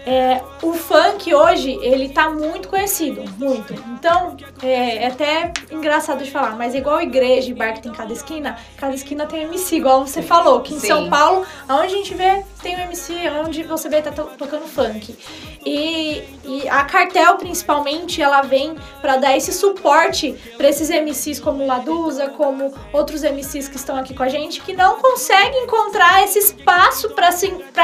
É, 0.05 0.41
o 0.63 0.73
funk 0.73 1.33
hoje, 1.33 1.77
ele 1.81 2.09
tá 2.09 2.29
muito 2.29 2.67
conhecido, 2.67 3.23
muito. 3.37 3.73
Então, 3.93 4.35
é, 4.61 5.03
é 5.03 5.07
até 5.07 5.53
engraçado 5.71 6.23
de 6.23 6.31
falar, 6.31 6.57
mas 6.57 6.73
igual 6.73 6.99
igreja 6.99 7.51
e 7.51 7.53
bar 7.53 7.73
que 7.73 7.83
tem 7.83 7.91
cada 7.91 8.11
esquina, 8.11 8.57
cada 8.77 8.95
esquina 8.95 9.27
tem 9.27 9.43
MC, 9.43 9.75
igual 9.75 10.05
você 10.05 10.23
falou, 10.23 10.61
que 10.61 10.73
em 10.73 10.79
Sim. 10.79 10.87
São 10.87 11.09
Paulo, 11.09 11.45
aonde 11.69 11.93
a 11.93 11.97
gente 11.97 12.15
vê, 12.15 12.43
tem 12.61 12.75
um 12.75 12.79
MC, 12.79 13.13
onde 13.43 13.63
você 13.63 13.89
vê 13.89 14.01
tá 14.01 14.11
to- 14.11 14.29
tocando 14.37 14.65
funk. 14.67 15.15
E, 15.65 16.23
e 16.43 16.67
a 16.69 16.83
Cartel, 16.85 17.35
principalmente, 17.37 18.21
ela 18.21 18.41
vem 18.41 18.75
pra 19.01 19.17
dar 19.17 19.35
esse 19.37 19.51
suporte 19.53 20.33
pra 20.57 20.67
esses 20.69 20.89
MCs 20.89 21.39
como 21.39 21.63
o 21.63 21.67
Laduza, 21.67 22.29
como 22.29 22.73
outros 22.91 23.23
MCs 23.23 23.67
que 23.67 23.75
estão 23.75 23.95
aqui 23.95 24.13
com 24.13 24.23
a 24.23 24.29
gente, 24.29 24.61
que 24.61 24.73
não 24.73 24.99
conseguem 24.99 25.63
encontrar 25.63 26.23
esse 26.23 26.39
espaço 26.39 27.09
pra 27.11 27.29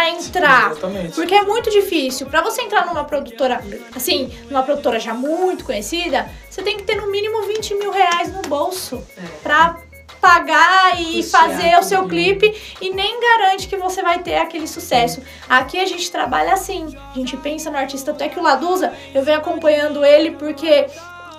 entrar. 0.10 0.72
Exatamente. 0.72 1.14
Porque 1.14 1.36
é 1.36 1.44
muito 1.44 1.70
difícil. 1.70 2.28
Pra 2.28 2.42
você 2.42 2.62
entrar 2.62 2.86
numa 2.86 3.04
produtora, 3.04 3.62
assim, 3.96 4.32
numa 4.50 4.64
produtora 4.64 5.00
já 5.00 5.14
muito 5.14 5.64
conhecida, 5.66 6.28
você 6.50 6.62
tem 6.64 6.78
que 6.78 6.84
ter 6.84 6.96
no 6.96 7.12
mínimo 7.12 7.44
20 7.44 7.76
mil 7.76 7.92
reais 7.92 8.34
no 8.34 8.42
bolso 8.44 9.04
É. 9.18 9.22
pra 9.44 9.78
pagar 10.28 11.02
e 11.02 11.24
Custear 11.24 11.50
fazer 11.50 11.80
o 11.80 11.84
seu 11.84 12.06
clipe 12.06 12.54
e 12.82 12.90
nem 12.90 13.20
garante 13.22 13.68
que 13.68 13.78
você 13.78 14.02
vai 14.02 14.20
ter 14.20 14.36
aquele 14.36 14.68
sucesso. 14.68 15.22
Aqui 15.48 15.80
a 15.80 15.86
gente 15.86 16.12
trabalha 16.12 16.54
assim, 16.54 16.98
a 17.12 17.14
gente 17.18 17.38
pensa 17.38 17.72
no 17.72 17.78
artista, 17.78 18.12
até 18.12 18.28
que 18.28 18.38
o 18.38 18.44
Laduza, 18.44 18.92
eu 19.14 19.24
venho 19.24 19.38
acompanhando 19.38 20.04
ele 20.04 20.32
porque 20.32 20.88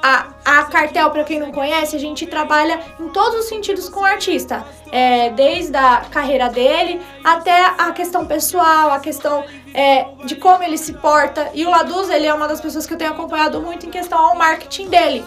a, 0.02 0.28
a 0.42 0.64
cartel, 0.64 1.11
pra 1.11 1.23
quem 1.23 1.38
não 1.38 1.52
conhece, 1.52 1.97
a 1.97 1.99
gente 1.99 2.26
trabalha 2.26 2.80
em 2.99 3.09
todos 3.09 3.40
os 3.40 3.49
sentidos 3.49 3.90
com 3.90 4.00
o 4.00 4.04
artista. 4.04 4.64
É, 4.90 5.28
desde 5.30 5.76
a 5.76 6.07
carreira 6.11 6.49
dele 6.49 6.99
até 7.23 7.66
a 7.76 7.92
questão 7.92 8.25
pessoal, 8.25 8.90
a 8.90 9.00
questão 9.00 9.45
é, 9.75 10.07
de 10.25 10.37
como 10.37 10.62
ele 10.62 10.78
se 10.78 10.95
porta. 10.95 11.50
E 11.52 11.66
o 11.66 11.71
Laduz, 11.71 12.09
ele 12.09 12.26
é 12.26 12.33
uma 12.33 12.49
das 12.49 12.61
pessoas 12.61 12.87
que 12.87 12.95
eu 12.95 12.99
tenho 12.99 13.11
acompanhado 13.11 13.61
muito 13.61 13.85
em 13.85 13.90
questão 13.90 14.18
ao 14.18 14.35
marketing 14.35 14.88
dele. 14.88 15.25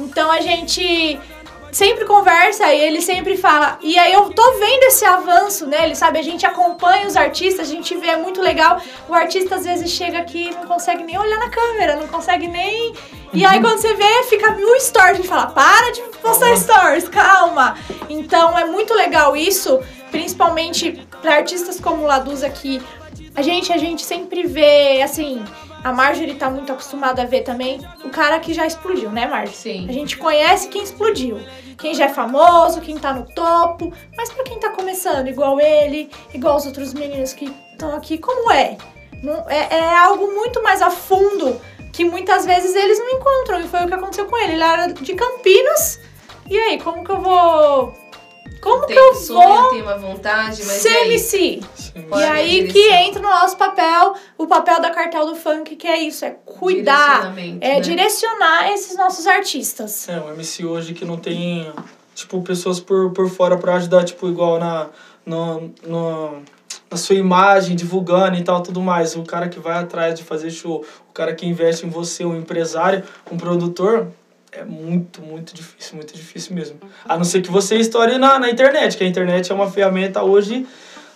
Então 0.00 0.30
a 0.32 0.40
gente 0.40 1.20
sempre 1.74 2.04
conversa 2.04 2.72
e 2.72 2.80
ele 2.80 3.00
sempre 3.00 3.36
fala. 3.36 3.78
E 3.82 3.98
aí 3.98 4.12
eu 4.12 4.30
tô 4.30 4.52
vendo 4.52 4.84
esse 4.84 5.04
avanço 5.04 5.66
nele, 5.66 5.96
sabe? 5.96 6.20
A 6.20 6.22
gente 6.22 6.46
acompanha 6.46 7.06
os 7.06 7.16
artistas, 7.16 7.68
a 7.68 7.72
gente 7.72 7.96
vê, 7.96 8.10
é 8.10 8.16
muito 8.16 8.40
legal. 8.40 8.80
O 9.08 9.14
artista 9.14 9.56
às 9.56 9.64
vezes 9.64 9.90
chega 9.90 10.18
aqui 10.18 10.50
e 10.50 10.50
não 10.52 10.66
consegue 10.66 11.02
nem 11.02 11.18
olhar 11.18 11.38
na 11.38 11.50
câmera, 11.50 11.96
não 11.96 12.06
consegue 12.06 12.46
nem. 12.46 12.94
E 13.32 13.44
aí 13.44 13.60
quando 13.60 13.78
você 13.78 13.92
vê, 13.94 14.22
fica 14.30 14.52
mil 14.52 14.68
stories. 14.78 15.10
A 15.10 15.14
gente 15.14 15.28
fala, 15.28 15.48
para 15.48 15.90
de 15.90 16.00
postar 16.22 16.46
Calma. 16.46 16.56
stories, 16.56 17.08
calma. 17.08 17.78
Então 18.08 18.56
é 18.56 18.64
muito 18.66 18.94
legal 18.94 19.36
isso, 19.36 19.80
principalmente 20.12 21.04
para 21.20 21.34
artistas 21.34 21.80
como 21.80 22.04
o 22.04 22.06
Laduza 22.06 22.48
que 22.48 22.80
a 23.34 23.42
gente, 23.42 23.72
a 23.72 23.76
gente 23.76 24.04
sempre 24.04 24.46
vê, 24.46 25.02
assim, 25.02 25.44
a 25.84 25.92
Marjorie 25.92 26.34
tá 26.34 26.48
muito 26.48 26.72
acostumada 26.72 27.22
a 27.22 27.26
ver 27.26 27.42
também 27.42 27.78
o 28.02 28.08
cara 28.08 28.40
que 28.40 28.54
já 28.54 28.66
explodiu, 28.66 29.10
né, 29.10 29.26
Marjorie? 29.26 29.54
Sim. 29.54 29.86
A 29.88 29.92
gente 29.92 30.16
conhece 30.16 30.68
quem 30.68 30.82
explodiu. 30.82 31.38
Quem 31.76 31.94
já 31.94 32.06
é 32.06 32.08
famoso, 32.08 32.80
quem 32.80 32.96
tá 32.98 33.12
no 33.12 33.26
topo. 33.26 33.92
Mas 34.16 34.30
pra 34.30 34.44
quem 34.44 34.58
tá 34.58 34.70
começando, 34.70 35.28
igual 35.28 35.60
ele, 35.60 36.10
igual 36.32 36.56
os 36.56 36.64
outros 36.64 36.94
meninos 36.94 37.34
que 37.34 37.52
estão 37.72 37.94
aqui, 37.94 38.16
como 38.16 38.50
é? 38.50 38.78
É? 39.48 39.76
É 39.76 39.98
algo 39.98 40.34
muito 40.34 40.62
mais 40.62 40.80
a 40.80 40.90
fundo 40.90 41.60
que 41.92 42.04
muitas 42.04 42.46
vezes 42.46 42.74
eles 42.74 42.98
não 42.98 43.10
encontram. 43.10 43.60
E 43.60 43.68
foi 43.68 43.84
o 43.84 43.86
que 43.86 43.94
aconteceu 43.94 44.26
com 44.26 44.38
ele. 44.38 44.54
Ele 44.54 44.62
era 44.62 44.86
de 44.88 45.14
Campinas. 45.14 46.00
E 46.48 46.56
aí, 46.56 46.80
como 46.80 47.04
que 47.04 47.10
eu 47.10 47.20
vou 47.20 47.94
Como 48.64 48.86
tem 48.86 48.96
que 48.96 49.02
eu 49.02 49.14
sonho, 49.14 49.60
vou 49.60 49.70
tem 49.70 49.82
uma 49.82 49.98
vontade, 49.98 50.64
mas 50.64 50.76
ser 50.76 50.90
e 50.90 50.96
aí? 50.96 51.10
MC? 51.10 51.60
Sim. 51.74 52.02
Qual 52.08 52.18
a 52.18 52.32
aí 52.32 52.66
que 52.66 52.92
entra 52.92 53.20
no 53.20 53.28
nosso 53.28 53.58
papel, 53.58 54.14
o 54.38 54.46
papel 54.46 54.80
da 54.80 54.90
cartel 54.90 55.26
do 55.26 55.36
funk, 55.36 55.76
que 55.76 55.86
é 55.86 56.00
isso, 56.00 56.24
é 56.24 56.30
cuidar, 56.46 57.34
é 57.60 57.74
né? 57.74 57.80
direcionar 57.80 58.72
esses 58.72 58.96
nossos 58.96 59.26
artistas. 59.26 60.08
É, 60.08 60.18
um 60.18 60.30
MC 60.30 60.64
hoje 60.64 60.94
que 60.94 61.04
não 61.04 61.18
tem, 61.18 61.70
tipo, 62.14 62.40
pessoas 62.40 62.80
por, 62.80 63.12
por 63.12 63.28
fora 63.28 63.58
pra 63.58 63.74
ajudar, 63.74 64.02
tipo, 64.02 64.26
igual 64.30 64.58
na, 64.58 64.88
no, 65.26 65.70
no, 65.86 66.42
na 66.90 66.96
sua 66.96 67.16
imagem, 67.16 67.76
divulgando 67.76 68.38
e 68.38 68.42
tal, 68.42 68.62
tudo 68.62 68.80
mais. 68.80 69.14
O 69.14 69.24
cara 69.24 69.46
que 69.48 69.60
vai 69.60 69.76
atrás 69.76 70.14
de 70.14 70.24
fazer 70.24 70.50
show, 70.50 70.82
o 71.08 71.12
cara 71.12 71.34
que 71.34 71.46
investe 71.46 71.84
em 71.84 71.90
você, 71.90 72.24
um 72.24 72.34
empresário, 72.34 73.02
um 73.30 73.36
produtor, 73.36 74.08
é 74.56 74.64
muito, 74.64 75.20
muito 75.22 75.54
difícil, 75.54 75.96
muito 75.96 76.14
difícil 76.14 76.54
mesmo. 76.54 76.78
A 77.04 77.16
não 77.16 77.24
ser 77.24 77.42
que 77.42 77.50
você 77.50 77.76
estoure 77.76 78.18
na, 78.18 78.38
na 78.38 78.50
internet, 78.50 78.96
que 78.96 79.04
a 79.04 79.06
internet 79.06 79.50
é 79.50 79.54
uma 79.54 79.70
ferramenta 79.70 80.22
hoje, 80.22 80.66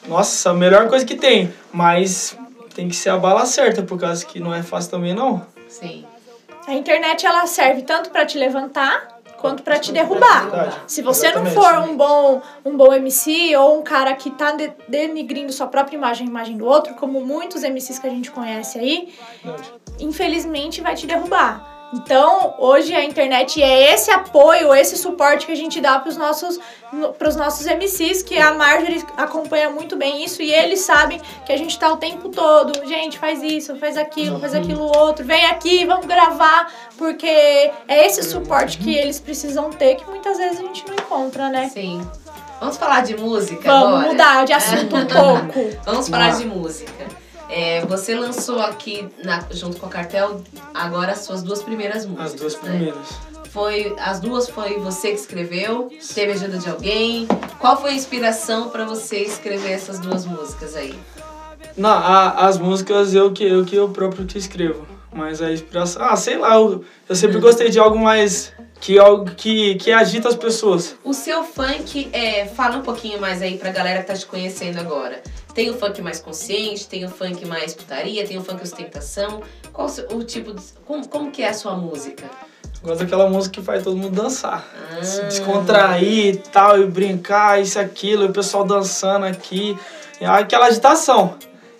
nossa, 0.07 0.51
a 0.51 0.55
melhor 0.55 0.89
coisa 0.89 1.05
que 1.05 1.15
tem. 1.15 1.53
Mas 1.73 2.37
tem 2.75 2.89
que 2.89 2.97
ser 2.97 3.11
a 3.11 3.17
bala 3.17 3.45
certa, 3.47 3.83
por 3.83 3.99
causa 3.99 4.25
que 4.25 4.41
não 4.41 4.55
é 4.55 4.63
fácil 4.63 4.91
também, 4.91 5.15
não. 5.15 5.45
Sim. 5.69 6.05
A 6.67 6.75
internet 6.75 7.25
ela 7.27 7.47
serve 7.47 7.83
tanto 7.83 8.11
pra 8.11 8.27
te 8.27 8.37
levantar 8.39 9.19
quanto 9.39 9.63
pra 9.63 9.79
te 9.79 9.93
derrubar. 9.93 10.51
Verdade. 10.51 10.77
Se 10.89 11.01
você 11.01 11.31
não 11.33 11.47
Exatamente. 11.47 11.55
for 11.55 11.89
um 11.91 11.97
bom, 11.97 12.43
um 12.65 12.77
bom 12.77 12.93
MC 12.93 13.57
ou 13.57 13.79
um 13.79 13.83
cara 13.83 14.13
que 14.15 14.31
tá 14.31 14.51
de- 14.53 14.73
denigrindo 14.89 15.53
sua 15.53 15.67
própria 15.69 15.97
imagem 15.97 16.27
e 16.27 16.29
a 16.29 16.31
imagem 16.31 16.57
do 16.57 16.67
outro, 16.67 16.95
como 16.95 17.25
muitos 17.25 17.63
MCs 17.63 17.99
que 18.01 18.07
a 18.07 18.11
gente 18.11 18.31
conhece 18.33 18.79
aí, 18.79 19.15
infelizmente 19.99 20.81
vai 20.81 20.95
te 20.95 21.07
derrubar. 21.07 21.78
Então, 21.93 22.55
hoje 22.59 22.95
a 22.95 23.03
internet 23.03 23.63
é 23.63 23.95
esse 23.95 24.11
apoio, 24.11 24.75
esse 24.75 24.97
suporte 24.97 25.47
que 25.47 25.53
a 25.53 25.57
gente 25.57 25.81
dá 25.81 25.99
para 25.99 26.11
os 26.11 26.19
nossos, 26.19 26.61
pros 27.19 27.35
nossos 27.35 27.67
MCs, 27.67 28.23
que 28.23 28.37
a 28.37 28.53
Marjorie 28.53 29.03
acompanha 29.17 29.71
muito 29.71 29.97
bem 29.97 30.23
isso 30.23 30.43
e 30.43 30.53
eles 30.53 30.81
sabem 30.81 31.21
que 31.47 31.53
a 31.53 31.57
gente 31.57 31.79
tá 31.79 31.91
o 31.91 31.97
tempo 31.97 32.29
todo, 32.29 32.87
gente, 32.87 33.19
faz 33.19 33.43
isso, 33.43 33.75
faz 33.77 33.97
aquilo, 33.97 34.39
faz 34.39 34.55
aquilo 34.55 34.85
outro, 34.99 35.25
vem 35.25 35.47
aqui, 35.47 35.87
vamos 35.87 36.05
gravar, 36.05 36.71
porque 36.99 37.27
é 37.27 38.07
esse 38.07 38.23
suporte 38.23 38.77
que 38.79 38.95
eles 38.95 39.19
precisam 39.19 39.71
ter 39.71 39.97
que 39.97 40.05
muitas 40.05 40.37
vezes 40.37 40.61
a 40.61 40.63
gente 40.63 40.85
não 40.87 40.95
encontra, 40.95 41.49
né? 41.49 41.71
Sim. 41.73 42.07
Vamos 42.61 42.77
falar 42.77 43.03
de 43.03 43.17
música 43.17 43.69
Vamos 43.69 43.89
agora? 43.89 44.09
mudar 44.09 44.45
de 44.45 44.53
assunto 44.53 44.95
um 44.97 45.07
pouco. 45.07 45.79
Vamos 45.85 46.09
falar 46.09 46.33
Vamos 46.33 46.39
de 46.41 46.47
música. 46.47 47.07
É, 47.49 47.85
você 47.87 48.15
lançou 48.15 48.61
aqui, 48.61 49.09
na- 49.25 49.45
junto 49.51 49.79
com 49.79 49.87
a 49.87 49.89
Cartel, 49.89 50.43
agora 50.75 51.13
as 51.13 51.21
suas 51.21 51.43
duas 51.43 51.63
primeiras 51.63 52.05
músicas. 52.05 52.35
As 52.35 52.41
duas 52.41 52.55
né? 52.55 52.61
primeiras. 52.71 53.09
Foi, 53.51 53.97
as 53.99 54.21
duas 54.21 54.49
foi 54.49 54.79
você 54.79 55.09
que 55.09 55.15
escreveu? 55.21 55.91
Teve 56.15 56.33
ajuda 56.33 56.59
de 56.59 56.69
alguém? 56.69 57.27
Qual 57.59 57.81
foi 57.81 57.91
a 57.91 57.95
inspiração 57.95 58.69
para 58.69 58.85
você 58.85 59.21
escrever 59.21 59.73
essas 59.73 59.99
duas 59.99 60.27
músicas 60.27 60.77
aí? 60.77 60.95
Não, 61.77 61.89
a- 61.91 62.47
as 62.47 62.59
músicas 62.59 63.15
eu 63.15 63.33
que, 63.33 63.45
eu 63.45 63.65
que 63.65 63.75
eu 63.77 63.89
próprio 63.89 64.27
que 64.27 64.37
escrevo. 64.39 64.87
Mas 65.11 65.41
a 65.41 65.51
inspiração. 65.51 66.03
Ah, 66.05 66.15
sei 66.17 66.37
lá, 66.37 66.55
eu, 66.57 66.85
eu 67.09 67.17
sempre 67.17 67.39
gostei 67.41 67.71
de 67.71 67.79
algo 67.79 67.99
mais. 67.99 68.53
Que 68.81 68.97
algo 68.97 69.25
que, 69.35 69.75
que 69.77 69.91
agita 69.91 70.29
as 70.29 70.37
pessoas. 70.37 70.95
O 71.03 71.13
seu 71.13 71.43
funk, 71.43 72.11
é, 72.13 72.47
fala 72.47 72.77
um 72.77 72.83
pouquinho 72.83 73.21
mais 73.21 73.43
aí 73.43 73.59
pra 73.59 73.73
galera 73.73 74.03
que 74.03 74.07
tá 74.07 74.15
te 74.15 74.25
conhecendo 74.27 74.79
agora. 74.79 75.21
Tem 75.59 75.71
o 75.71 75.75
funk 75.75 76.01
mais 76.01 76.21
consciente, 76.21 76.87
tem 76.87 77.05
o 77.05 77.09
funk 77.09 77.45
mais 77.45 77.75
putaria, 77.75 78.25
tem 78.25 78.39
o 78.39 78.45
funk 78.45 78.63
ostentação. 78.63 79.43
Qual 79.73 79.89
o, 80.13 80.23
tipo 80.23 80.55
de. 80.55 80.63
Como, 80.87 81.09
como 81.09 81.33
que 81.33 81.43
é 81.43 81.49
a 81.49 81.53
sua 81.53 81.75
música? 81.75 82.27
Gosto 82.81 83.01
daquela 83.01 83.29
música 83.29 83.59
que 83.59 83.67
faz 83.67 83.83
todo 83.83 83.97
mundo 83.97 84.15
dançar. 84.23 84.65
Ah. 84.97 85.03
Se 85.03 85.21
descontrair 85.25 86.35
e 86.35 86.37
tal, 86.37 86.81
e 86.81 86.87
brincar, 86.87 87.61
isso, 87.61 87.77
aquilo, 87.77 88.23
e 88.23 88.27
o 88.29 88.33
pessoal 88.33 88.63
dançando 88.63 89.27
aqui. 89.27 89.77
E 90.21 90.25
aquela 90.25 90.67
agitação. 90.67 91.35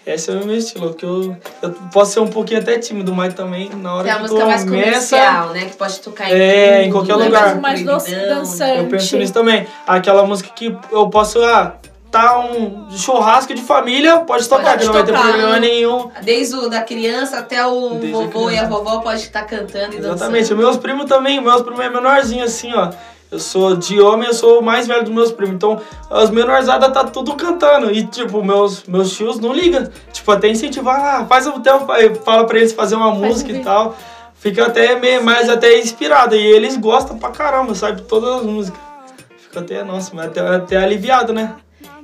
Esse 0.05 0.33
é 0.33 0.35
o 0.35 0.45
meu 0.45 0.57
estilo, 0.57 0.93
que 0.95 1.05
eu, 1.05 1.37
eu 1.63 1.71
posso 1.93 2.15
ser 2.15 2.21
um 2.21 2.27
pouquinho 2.27 2.59
até 2.59 2.81
tímido, 2.81 3.15
mas 3.15 3.33
também 3.33 3.71
na 3.71 3.95
hora 3.95 4.03
Que 4.03 4.11
é 4.11 4.13
a 4.13 4.17
que 4.17 4.23
música 4.23 4.45
mais 4.45 4.65
começa, 4.65 5.17
comercial, 5.17 5.49
né? 5.51 5.65
Que 5.67 5.77
pode 5.77 6.01
tocar 6.01 6.29
em 6.29 6.35
É, 6.35 6.83
em 6.83 6.91
tudo, 6.91 7.07
qualquer 7.07 7.17
né? 7.17 7.25
lugar. 7.27 7.61
Mais 7.61 7.85
dançante. 7.85 8.77
Eu 8.77 8.89
penso 8.89 9.17
nisso 9.17 9.33
também. 9.33 9.69
Aquela 9.87 10.27
música 10.27 10.51
que 10.53 10.77
eu 10.91 11.09
posso, 11.09 11.41
ah, 11.45 11.77
tá 12.11 12.39
um 12.41 12.89
churrasco 12.91 13.53
de 13.55 13.61
família, 13.63 14.19
pode 14.21 14.49
tocar, 14.49 14.71
Pode 14.71 14.79
que 14.81 14.87
não 14.87 14.93
vai 14.93 15.05
ter 15.05 15.13
problema 15.13 15.59
nenhum. 15.59 16.11
Desde 16.23 16.55
o 16.57 16.69
da 16.69 16.83
criança 16.83 17.39
até 17.39 17.65
o 17.67 17.91
Desde 17.91 18.09
a 18.09 18.19
vovô 18.19 18.51
e 18.51 18.59
a 18.59 18.67
vovó 18.67 19.01
pode 19.01 19.21
estar 19.21 19.45
cantando 19.45 19.95
e 19.95 19.99
Exatamente. 19.99 20.43
dançando. 20.43 20.59
Meus 20.59 20.77
primos 20.77 21.07
também, 21.07 21.41
meus 21.41 21.63
primos 21.63 21.81
é 21.81 21.91
menorzinho 21.91 22.45
assim, 22.45 22.73
ó. 22.75 22.91
Eu 23.31 23.39
sou 23.39 23.77
de 23.77 24.01
homem, 24.01 24.29
eu 24.29 24.33
sou 24.33 24.61
o 24.61 24.63
mais 24.63 24.87
velho 24.87 25.05
dos 25.05 25.13
meus 25.13 25.31
primos. 25.31 25.55
Então, 25.55 25.79
as 26.11 26.31
menorzadas 26.31 26.91
tá 26.91 27.05
tudo 27.05 27.35
cantando. 27.35 27.91
E, 27.91 28.07
tipo, 28.07 28.43
meus, 28.43 28.85
meus 28.85 29.15
tios 29.15 29.39
não 29.39 29.53
ligam. 29.53 29.87
Tipo, 30.11 30.33
até 30.33 30.49
incentivar 30.49 30.99
lá, 30.99 31.27
faz 31.27 31.47
o 31.47 31.61
tempo, 31.61 31.87
fala 32.25 32.47
pra 32.47 32.57
eles 32.57 32.73
fazer 32.73 32.95
uma 32.95 33.09
um 33.09 33.17
música 33.17 33.51
e 33.51 33.53
vídeo. 33.53 33.67
tal. 33.67 33.95
Fica 34.35 34.67
até 34.67 34.99
meio, 34.99 35.23
mais 35.23 35.51
até 35.51 35.79
inspirado. 35.79 36.35
E 36.35 36.39
eles 36.39 36.79
gostam 36.79 37.19
pra 37.19 37.29
caramba, 37.29 37.75
sabe? 37.75 38.01
Todas 38.01 38.37
as 38.37 38.43
músicas. 38.45 38.81
Fica 39.37 39.61
até, 39.61 39.85
nossa, 39.85 40.11
mas 40.15 40.27
até, 40.29 40.41
até 40.41 40.77
aliviado, 40.79 41.35
né? 41.35 41.55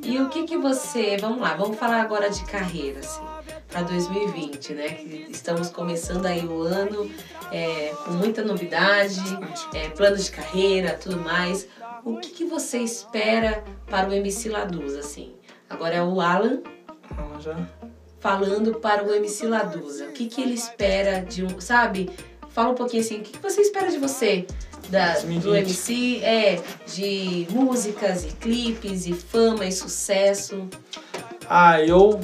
E 0.04 0.18
o 0.20 0.28
que 0.28 0.44
que 0.44 0.56
você... 0.58 1.16
Vamos 1.18 1.40
lá, 1.40 1.54
vamos 1.54 1.78
falar 1.78 2.00
agora 2.02 2.28
de 2.30 2.44
carreira, 2.44 3.00
assim. 3.00 3.22
Pra 3.68 3.82
2020, 3.82 4.74
né? 4.74 4.88
Que 4.90 5.26
estamos 5.30 5.70
começando 5.70 6.26
aí 6.26 6.44
o 6.46 6.60
ano 6.62 7.10
é, 7.50 7.92
com 8.04 8.12
muita 8.12 8.42
novidade, 8.44 9.20
é, 9.74 9.88
planos 9.88 10.26
de 10.26 10.30
carreira, 10.30 10.98
tudo 11.02 11.18
mais. 11.18 11.66
O 12.04 12.18
que 12.18 12.30
que 12.30 12.44
você 12.44 12.78
espera 12.78 13.64
para 13.86 14.08
o 14.08 14.12
MC 14.12 14.48
Laduz, 14.50 14.94
assim? 14.94 15.34
Agora 15.68 15.94
é 15.94 16.02
o 16.02 16.20
Alan 16.20 16.60
Ah, 17.10 17.40
já. 17.40 17.56
falando 18.20 18.74
para 18.74 19.02
o 19.04 19.12
MC 19.14 19.46
Ladusa. 19.46 20.06
O 20.06 20.12
que, 20.12 20.26
que 20.26 20.40
ele 20.42 20.54
espera 20.54 21.20
de 21.20 21.44
um. 21.44 21.60
Sabe? 21.60 22.10
Fala 22.50 22.70
um 22.70 22.74
pouquinho 22.74 23.02
assim, 23.02 23.18
o 23.18 23.22
que, 23.22 23.32
que 23.32 23.42
você 23.42 23.62
espera 23.62 23.90
de 23.90 23.98
você? 23.98 24.46
Da, 24.88 25.14
do 25.14 25.26
2020. 25.26 25.58
MC, 25.58 26.20
é, 26.22 26.60
de 26.86 27.46
músicas 27.50 28.24
e 28.24 28.28
clipes 28.28 29.06
e 29.06 29.12
fama 29.12 29.64
e 29.64 29.72
sucesso. 29.72 30.68
Ah, 31.48 31.80
eu, 31.80 32.20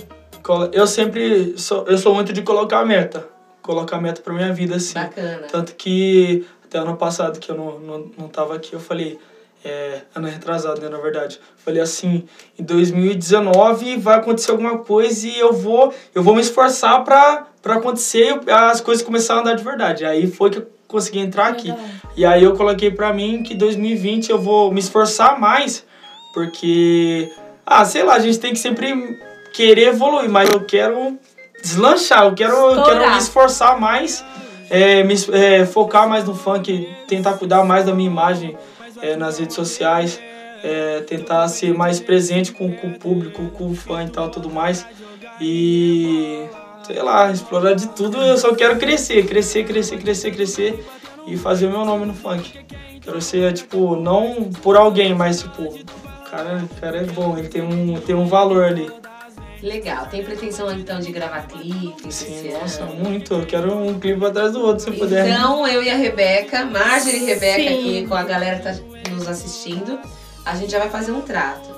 eu 0.73 0.87
sempre 0.87 1.55
sou, 1.59 1.87
eu 1.87 1.99
sou 1.99 2.15
muito 2.15 2.33
de 2.33 2.43
colocar 2.43 2.85
meta. 2.85 3.27
Colocar 3.63 4.01
meta 4.01 4.21
pra 4.23 4.33
minha 4.33 4.53
vida, 4.53 4.77
assim. 4.77 4.95
Bacana. 4.95 5.47
Tanto 5.51 5.75
que 5.75 6.47
até 6.65 6.79
ano 6.79 6.97
passado 6.97 7.39
que 7.41 7.51
eu 7.51 7.57
não, 7.57 7.81
não, 7.81 8.11
não 8.17 8.29
tava 8.29 8.55
aqui, 8.55 8.73
eu 8.73 8.81
falei, 8.81 9.19
é, 9.65 10.03
ano 10.15 10.29
retrasado, 10.29 10.81
né, 10.81 10.89
na 10.89 10.99
verdade. 10.99 11.41
Falei 11.57 11.83
assim, 11.83 12.25
em 12.59 12.63
2019 12.63 13.97
vai 13.97 14.19
acontecer 14.19 14.51
alguma 14.51 14.79
coisa 14.79 15.27
e 15.27 15.39
eu 15.39 15.53
vou, 15.53 15.93
eu 16.15 16.23
vou 16.23 16.35
me 16.35 16.41
esforçar 16.41 17.03
pra, 17.05 17.47
pra 17.63 17.75
acontecer 17.75 18.41
as 18.49 18.81
coisas 18.81 19.05
começarem 19.05 19.41
a 19.41 19.45
andar 19.45 19.57
de 19.57 19.65
verdade. 19.65 20.05
Aí 20.05 20.27
foi 20.27 20.51
que 20.51 20.59
eu 20.59 20.67
consegui 20.87 21.21
entrar 21.21 21.49
aqui. 21.49 21.73
E 22.17 22.25
aí 22.27 22.43
eu 22.43 22.55
coloquei 22.57 22.91
pra 22.91 23.13
mim 23.13 23.43
que 23.43 23.55
2020 23.55 24.31
eu 24.31 24.39
vou 24.39 24.73
me 24.73 24.81
esforçar 24.81 25.39
mais, 25.39 25.85
porque, 26.35 27.31
ah, 27.65 27.85
sei 27.85 28.03
lá, 28.03 28.15
a 28.15 28.19
gente 28.19 28.39
tem 28.39 28.53
que 28.53 28.59
sempre 28.59 28.93
querer 29.53 29.89
evoluir, 29.89 30.29
mas 30.29 30.51
eu 30.51 30.65
quero 30.65 31.19
deslanchar, 31.63 32.25
eu 32.25 32.35
quero, 32.35 32.55
eu 32.55 32.83
quero 32.83 33.11
me 33.11 33.19
esforçar 33.19 33.79
mais, 33.79 34.25
é, 34.69 35.03
me, 35.03 35.15
é, 35.33 35.65
focar 35.65 36.09
mais 36.09 36.25
no 36.25 36.35
funk, 36.35 36.89
tentar 37.07 37.35
cuidar 37.35 37.65
mais 37.65 37.85
da 37.85 37.95
minha 37.95 38.11
imagem 38.11 38.57
é, 39.01 39.17
nas 39.17 39.39
redes 39.39 39.55
sociais, 39.55 40.21
é, 40.63 41.01
tentar 41.01 41.47
ser 41.49 41.75
mais 41.75 42.01
presente 42.01 42.53
com, 42.53 42.73
com 42.73 42.89
o 42.89 42.99
público, 42.99 43.49
com 43.51 43.71
o 43.71 43.75
fã 43.75 44.05
e 44.05 44.11
tal, 44.11 44.29
tudo 44.31 44.51
mais. 44.51 44.87
E 45.41 46.47
sei 46.93 47.03
lá, 47.03 47.31
explorar 47.31 47.75
de 47.75 47.89
tudo, 47.89 48.21
eu 48.21 48.37
só 48.37 48.53
quero 48.55 48.77
crescer, 48.77 49.25
crescer, 49.25 49.65
crescer, 49.65 49.99
crescer, 49.99 50.31
crescer 50.33 50.85
e 51.25 51.37
fazer 51.37 51.67
o 51.67 51.71
meu 51.71 51.85
nome 51.85 52.05
no 52.05 52.15
funk. 52.15 52.59
Quero 53.01 53.21
ser, 53.23 53.53
tipo, 53.53 53.95
não 53.95 54.51
por 54.63 54.77
alguém, 54.77 55.15
mas 55.15 55.43
tipo, 55.43 55.63
o 55.63 56.31
cara, 56.31 56.59
o 56.59 56.81
cara 56.81 56.99
é 56.99 57.05
bom, 57.05 57.39
ele 57.39 57.49
tem 57.49 57.63
um, 57.63 58.01
tem 58.01 58.15
um 58.15 58.27
valor 58.27 58.65
ali. 58.65 58.91
Legal. 59.63 60.07
Tem 60.07 60.25
pretensão 60.25 60.73
então 60.73 60.99
de 61.01 61.13
gravar 61.13 61.47
clipes? 61.47 62.15
Sim, 62.15 62.53
nossa, 62.55 62.83
ano? 62.83 62.95
muito. 62.95 63.35
Eu 63.35 63.47
quero 63.47 63.77
um 63.77 64.01
clipe 64.01 64.25
atrás 64.25 64.53
do 64.53 64.61
outro, 64.61 64.85
se 64.85 64.99
puder. 64.99 65.29
Então, 65.29 65.67
eu 65.69 65.83
e 65.83 65.91
a 65.91 65.97
Rebeca, 65.97 66.65
Marjorie 66.65 67.23
e 67.23 67.27
Rebeca 67.27 67.63
Sim. 67.63 67.69
aqui 67.69 68.07
com 68.09 68.15
a 68.15 68.23
galera 68.23 68.57
que 68.57 68.63
tá 68.63 69.11
nos 69.11 69.29
assistindo, 69.29 69.99
a 70.45 70.57
gente 70.57 70.73
já 70.73 70.79
vai 70.79 70.89
fazer 70.89 71.13
um 71.13 71.21
trato. 71.21 71.70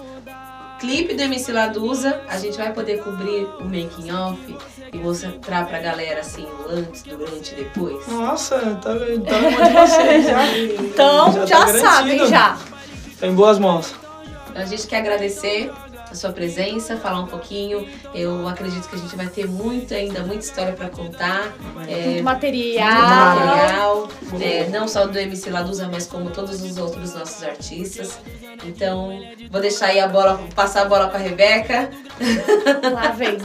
Clipe 0.83 1.15
do 1.15 1.23
MC 1.23 1.53
Ladusa, 1.53 2.23
a 2.29 2.37
gente 2.39 2.59
vai 2.59 2.73
poder 2.73 3.01
cobrir 3.05 3.45
o 3.61 3.65
making 3.65 4.11
off 4.11 4.57
e 4.93 4.99
mostrar 4.99 5.65
pra 5.65 5.79
galera 5.79 6.19
assim 6.19 6.45
antes, 6.69 7.05
durante 7.05 7.53
e 7.53 7.55
depois. 7.55 8.05
Nossa, 8.09 8.59
tá, 8.83 8.91
tá 8.91 8.95
de 8.99 9.73
vocês 9.73 10.25
já. 10.25 10.59
Então, 10.59 11.33
Já 11.33 11.47
já, 11.47 11.67
tá 11.67 11.79
sabem, 11.79 12.27
já. 12.27 12.59
Tá 13.21 13.29
em 13.29 13.33
boas 13.33 13.61
mãos. 13.61 13.95
A 14.57 14.65
gente 14.65 14.89
quer 14.89 14.97
agradecer 14.97 15.71
sua 16.15 16.33
presença, 16.33 16.97
falar 16.97 17.21
um 17.21 17.27
pouquinho. 17.27 17.87
Eu 18.15 18.47
acredito 18.49 18.89
que 18.89 18.95
a 18.97 18.99
gente 18.99 19.15
vai 19.17 19.27
ter 19.27 19.47
muito 19.47 19.95
ainda, 19.95 20.21
muita 20.21 20.45
história 20.45 20.73
para 20.73 20.89
contar. 20.89 21.53
Muito 21.75 21.91
É, 21.91 22.23
material. 22.23 22.91
muito 23.37 23.47
material, 23.47 24.09
é, 24.41 24.69
não 24.69 24.87
só 24.89 25.07
do 25.07 25.19
MC 25.19 25.51
Ladusa, 25.51 25.89
mas 25.91 26.07
como 26.07 26.31
todos 26.31 26.63
os 26.63 26.77
outros 26.79 27.15
nossos 27.15 27.43
artistas. 27.43 28.19
Então, 28.65 29.19
vou 29.51 29.61
deixar 29.61 29.87
aí 29.87 29.99
a 29.99 30.07
bola, 30.07 30.41
passar 30.55 30.83
a 30.83 30.85
bola 30.85 31.09
para 31.09 31.19
Rebeca. 31.19 31.91
Lá 32.93 33.09
vem. 33.11 33.39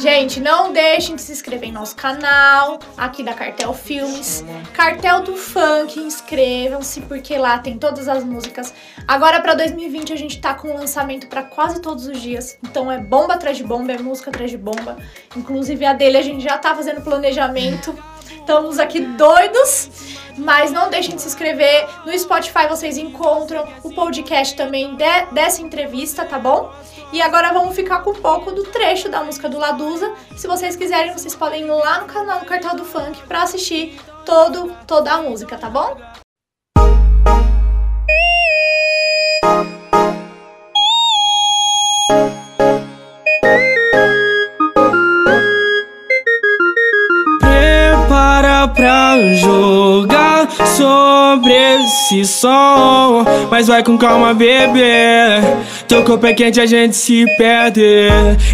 Gente, 0.00 0.40
não 0.40 0.72
deixem 0.72 1.16
de 1.16 1.22
se 1.22 1.32
inscrever 1.32 1.68
em 1.68 1.72
nosso 1.72 1.96
canal, 1.96 2.78
aqui 2.96 3.22
da 3.22 3.32
Cartel 3.34 3.72
Filmes. 3.74 4.44
Cartel 4.72 5.22
do 5.22 5.36
Funk, 5.36 5.98
inscrevam-se, 6.00 7.00
porque 7.02 7.36
lá 7.36 7.58
tem 7.58 7.78
todas 7.78 8.08
as 8.08 8.24
músicas. 8.24 8.72
Agora, 9.06 9.40
pra 9.40 9.54
2020, 9.54 10.12
a 10.12 10.16
gente 10.16 10.40
tá 10.40 10.54
com 10.54 10.72
lançamento 10.74 11.26
quase 11.42 11.80
todos 11.80 12.06
os 12.06 12.20
dias. 12.20 12.56
Então, 12.62 12.90
é 12.90 12.98
bomba 12.98 13.34
atrás 13.34 13.56
de 13.56 13.64
bomba, 13.64 13.92
é 13.92 13.98
música 13.98 14.30
atrás 14.30 14.50
de 14.50 14.58
bomba. 14.58 14.96
Inclusive, 15.36 15.84
a 15.84 15.92
dele 15.92 16.16
a 16.16 16.22
gente 16.22 16.42
já 16.42 16.58
tá 16.58 16.74
fazendo 16.74 17.00
planejamento. 17.02 17.94
Estamos 18.30 18.78
aqui 18.78 19.00
doidos. 19.00 20.18
Mas 20.38 20.70
não 20.72 20.88
deixem 20.88 21.16
de 21.16 21.20
se 21.22 21.28
inscrever. 21.28 21.86
No 22.06 22.16
Spotify 22.18 22.66
vocês 22.68 22.96
encontram 22.96 23.66
o 23.82 23.92
podcast 23.92 24.56
também 24.56 24.94
de- 24.96 25.26
dessa 25.32 25.60
entrevista, 25.60 26.24
tá 26.24 26.38
bom? 26.38 26.72
E 27.12 27.20
agora 27.20 27.52
vamos 27.52 27.74
ficar 27.74 28.00
com 28.00 28.10
um 28.10 28.14
pouco 28.14 28.50
do 28.52 28.62
trecho 28.64 29.08
da 29.08 29.22
música 29.22 29.48
do 29.48 29.58
Ladusa. 29.58 30.14
Se 30.36 30.46
vocês 30.46 30.76
quiserem, 30.76 31.12
vocês 31.12 31.34
podem 31.34 31.62
ir 31.62 31.66
lá 31.70 32.00
no 32.00 32.06
canal 32.06 32.38
do 32.38 32.46
Cartel 32.46 32.76
do 32.76 32.84
Funk 32.84 33.20
pra 33.26 33.42
assistir 33.42 34.00
todo, 34.24 34.72
toda 34.86 35.12
a 35.12 35.20
música, 35.20 35.58
tá 35.58 35.68
bom? 35.68 35.96
Jogar 49.34 50.48
sobre 50.76 51.52
esse 51.52 52.24
som 52.24 53.24
Mas 53.50 53.68
vai 53.68 53.82
com 53.82 53.96
calma, 53.98 54.34
bebê 54.34 55.40
Teu 55.90 56.04
corpo 56.04 56.24
é 56.24 56.32
quente, 56.32 56.60
a 56.60 56.66
gente 56.66 56.94
se 56.94 57.26
perde. 57.36 57.82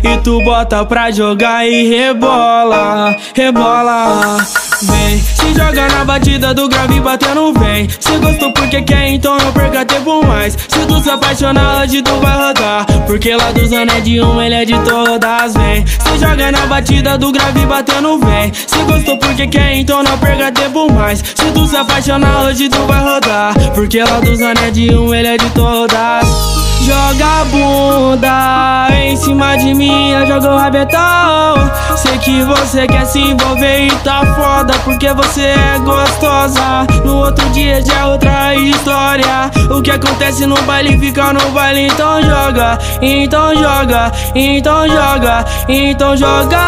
E 0.03 0.17
tu 0.25 0.43
bota 0.43 0.83
pra 0.87 1.11
jogar 1.11 1.69
e 1.69 1.87
rebola, 1.87 3.15
rebola. 3.35 4.39
Vem, 4.81 5.19
se 5.19 5.53
joga 5.53 5.87
na 5.87 6.03
batida 6.03 6.55
do 6.55 6.67
grave 6.67 6.99
batendo 6.99 7.53
vem. 7.53 7.91
Se 8.01 8.17
gostou 8.17 8.51
porque 8.55 8.81
quer, 8.81 9.09
então 9.09 9.37
não 9.37 9.53
perca 9.53 9.85
tempo 9.85 10.25
mais. 10.27 10.55
Se 10.55 10.87
tu 10.87 10.99
se 11.03 11.11
apaixonar 11.11 11.83
hoje 11.83 12.01
tu 12.01 12.15
vai 12.23 12.39
rodar. 12.39 12.87
Porque 13.07 13.37
lá 13.37 13.53
dos 13.53 13.71
anos 13.71 13.95
é 13.95 14.01
de 14.01 14.19
uma, 14.19 14.47
ele 14.47 14.55
é 14.55 14.65
de 14.65 14.79
todas. 14.85 15.53
Vem, 15.53 15.87
se 15.87 16.19
joga 16.19 16.51
na 16.51 16.67
batida 16.67 17.19
do 17.19 17.31
grave 17.31 17.67
batendo 17.67 18.19
vem. 18.19 18.51
Se 18.55 18.79
gostou 18.85 19.19
porque 19.19 19.47
quer, 19.47 19.75
então 19.75 20.03
não 20.03 20.17
perca 20.17 20.51
tempo 20.51 20.91
mais. 20.91 21.19
Se 21.19 21.53
tu 21.53 21.67
se 21.67 21.77
apaixonar 21.77 22.45
hoje 22.45 22.71
tu 22.71 22.81
vai 22.87 22.99
rodar. 22.99 23.53
Porque 23.75 24.03
lá 24.03 24.21
dos 24.21 24.41
anos 24.41 24.63
é 24.63 24.71
de 24.71 24.89
uma, 24.95 25.19
ele 25.19 25.29
é 25.29 25.37
de 25.37 25.51
todas 25.51 26.66
Joga 26.83 27.41
a 27.41 27.45
bunda 27.47 28.89
em 28.93 29.17
cima 29.17 29.57
de 29.57 29.75
mim, 29.75 30.11
eu 30.11 30.27
jogo 30.27 30.47
o 30.47 30.59
rabetão. 30.59 31.55
Sei 31.97 32.19
que 32.19 32.43
você 32.43 32.87
quer 32.87 33.07
se 33.07 33.19
envolver 33.19 33.87
e 33.87 33.91
tá 34.05 34.21
foda, 34.35 34.75
porque 34.85 35.13
você 35.13 35.43
é 35.43 35.79
gostosa. 35.79 36.87
No 37.05 37.17
outro 37.17 37.49
dia 37.51 37.85
já 37.85 38.01
é 38.01 38.05
outra 38.05 38.55
história. 38.55 39.51
O 39.71 39.81
que 39.81 39.91
acontece 39.91 40.47
no 40.47 40.61
baile 40.63 40.99
fica 40.99 41.33
no 41.33 41.51
baile, 41.51 41.87
então 41.87 42.23
joga, 42.23 42.79
então 43.01 43.55
joga, 43.57 44.13
então 44.35 44.89
joga, 44.89 45.45
então 45.69 46.17
joga. 46.17 46.61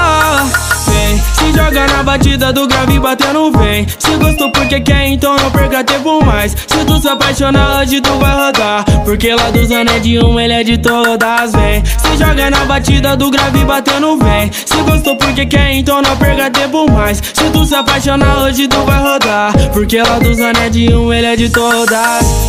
Vem, 0.87 1.23
joga 1.59 1.87
na 1.89 2.03
batida 2.05 2.53
do 2.53 2.69
grave 2.69 3.01
batendo 3.01 3.51
vem. 3.51 3.87
Se 3.99 4.11
gostou 4.17 4.51
porque 4.53 4.81
quer, 4.81 5.09
então 5.09 5.37
não 5.37 5.51
perca 5.51 5.83
tempo 5.83 6.25
mais. 6.25 6.53
Se 6.53 6.85
tu 6.87 7.01
se 7.01 7.09
apaixonar 7.09 7.81
hoje 7.81 8.01
tu 8.01 8.13
vai 8.19 8.47
rodar. 8.47 8.85
Porque 9.05 9.35
lá 9.35 9.51
dos 9.51 9.71
anos 9.73 9.93
é 9.93 9.99
de 9.99 10.19
uma, 10.19 10.43
ele 10.43 10.53
é 10.53 10.63
de 10.63 10.79
todas 10.79 11.53
Vem, 11.53 11.85
se 11.85 12.17
joga 12.17 12.51
na 12.51 12.65
batida 12.65 13.17
do 13.17 13.31
grave 13.31 13.65
batendo 13.65 14.17
vem. 14.19 14.51
Se 14.53 14.77
gostou 14.83 15.17
porque 15.17 15.47
quer, 15.47 15.73
então 15.73 16.01
não 16.01 16.17
perca 16.17 16.51
tempo 16.51 16.91
mais. 16.91 17.19
Se 17.19 17.51
tu 17.51 17.65
se 17.65 17.75
apaixonar 17.75 18.43
hoje 18.43 18.69
tu 18.69 18.79
vai 18.85 19.01
rodar. 19.03 19.53
Porque 19.73 20.01
lá 20.01 20.19
dos 20.19 20.39
anos 20.39 20.63
é 20.63 20.69
de 20.69 20.89
uma, 20.93 21.17
ele 21.17 21.27
é 21.27 21.37
de 21.37 21.49
todas 21.51 22.48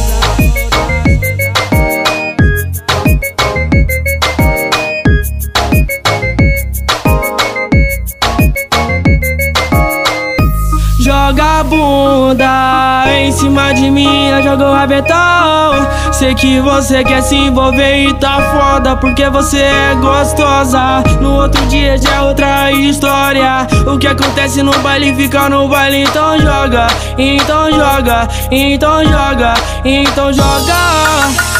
bunda 12.29 13.05
em 13.07 13.31
cima 13.31 13.73
de 13.73 13.89
mim, 13.89 14.27
eu 14.27 14.43
jogo 14.43 14.63
o 14.63 14.73
rabetão. 14.73 15.73
Sei 16.11 16.35
que 16.35 16.59
você 16.59 17.03
quer 17.03 17.21
se 17.21 17.35
envolver 17.35 18.05
e 18.05 18.13
tá 18.15 18.39
foda, 18.51 18.95
porque 18.97 19.27
você 19.29 19.59
é 19.59 19.95
gostosa. 19.95 21.03
No 21.21 21.41
outro 21.41 21.65
dia 21.67 21.97
já 21.97 22.15
é 22.15 22.21
outra 22.21 22.71
história. 22.71 23.67
O 23.87 23.97
que 23.97 24.07
acontece 24.07 24.61
no 24.61 24.77
baile 24.79 25.15
fica 25.15 25.49
no 25.49 25.67
baile, 25.67 26.03
então 26.03 26.39
joga, 26.39 26.87
então 27.17 27.71
joga, 27.71 28.27
então 28.51 29.03
joga, 29.05 29.53
então 29.83 30.33
joga. 30.33 31.58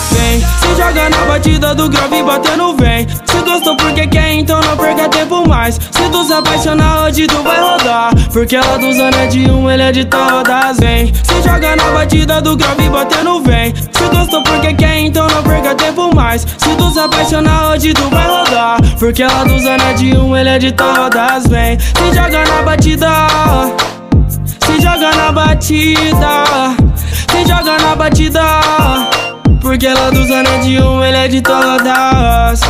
Se 0.70 0.76
joga 0.76 1.10
na 1.10 1.26
batida 1.26 1.74
do 1.74 1.90
grave 1.90 2.22
batendo 2.22 2.76
vem. 2.76 3.08
Se 3.10 3.38
gostou 3.42 3.76
porque 3.76 4.06
quer, 4.06 4.34
então 4.34 4.62
não 4.62 4.78
perca 4.78 5.10
tempo 5.10 5.48
mais. 5.48 5.76
Se 5.76 6.10
tu 6.12 6.24
se 6.24 6.32
apaixonar 6.32 7.04
hoje 7.04 7.26
tu 7.26 7.42
vai 7.42 7.60
rodar. 7.60 8.12
Porque 8.32 8.56
ela 8.56 8.78
dos 8.78 9.00
anos 9.00 9.18
é 9.18 9.28
de 9.28 9.50
um, 9.50 9.70
ele 9.70 9.82
é 9.82 9.92
de 9.92 10.06
todas. 10.06 10.78
Vem, 10.78 11.12
se 11.12 11.42
joga 11.42 11.76
na 11.76 11.92
batida 11.92 12.40
do 12.40 12.56
grave 12.56 12.88
batendo 12.88 13.42
vem. 13.42 13.74
Se 13.76 14.16
gostou 14.16 14.44
porque 14.44 14.74
quer, 14.76 15.00
então 15.00 15.28
não 15.28 15.42
perca 15.42 15.74
tempo 15.74 16.14
mais. 16.16 16.42
Se 16.42 16.76
tu 16.76 16.92
se 16.92 17.00
apaixonar 17.00 17.72
hoje 17.72 17.92
tu 17.94 18.08
vai 18.10 18.28
rodar. 18.28 18.78
Porque 19.00 19.24
ela 19.24 19.44
dos 19.46 19.66
anos 19.66 19.86
é 19.86 19.94
de 19.94 20.18
um, 20.18 20.38
ele 20.38 20.50
é 20.50 20.60
de 20.60 20.72
todas. 20.72 21.48
Vem, 21.48 21.80
se 21.80 22.14
joga 22.14 22.46
na 22.46 22.62
batida. 22.62 23.10
Se 24.60 24.80
joga 24.80 25.16
na 25.16 25.32
batida. 25.32 26.46
Se 27.28 27.48
joga 27.48 27.78
na 27.80 27.96
batida. 27.96 29.29
Porque 29.62 29.88
lá 29.88 30.10
dos 30.10 30.32
anéis 30.32 30.66
de 30.66 30.80
um 30.82 31.04
ele 31.04 31.18
é 31.18 31.28
de 31.28 31.42
todas. 31.42 32.62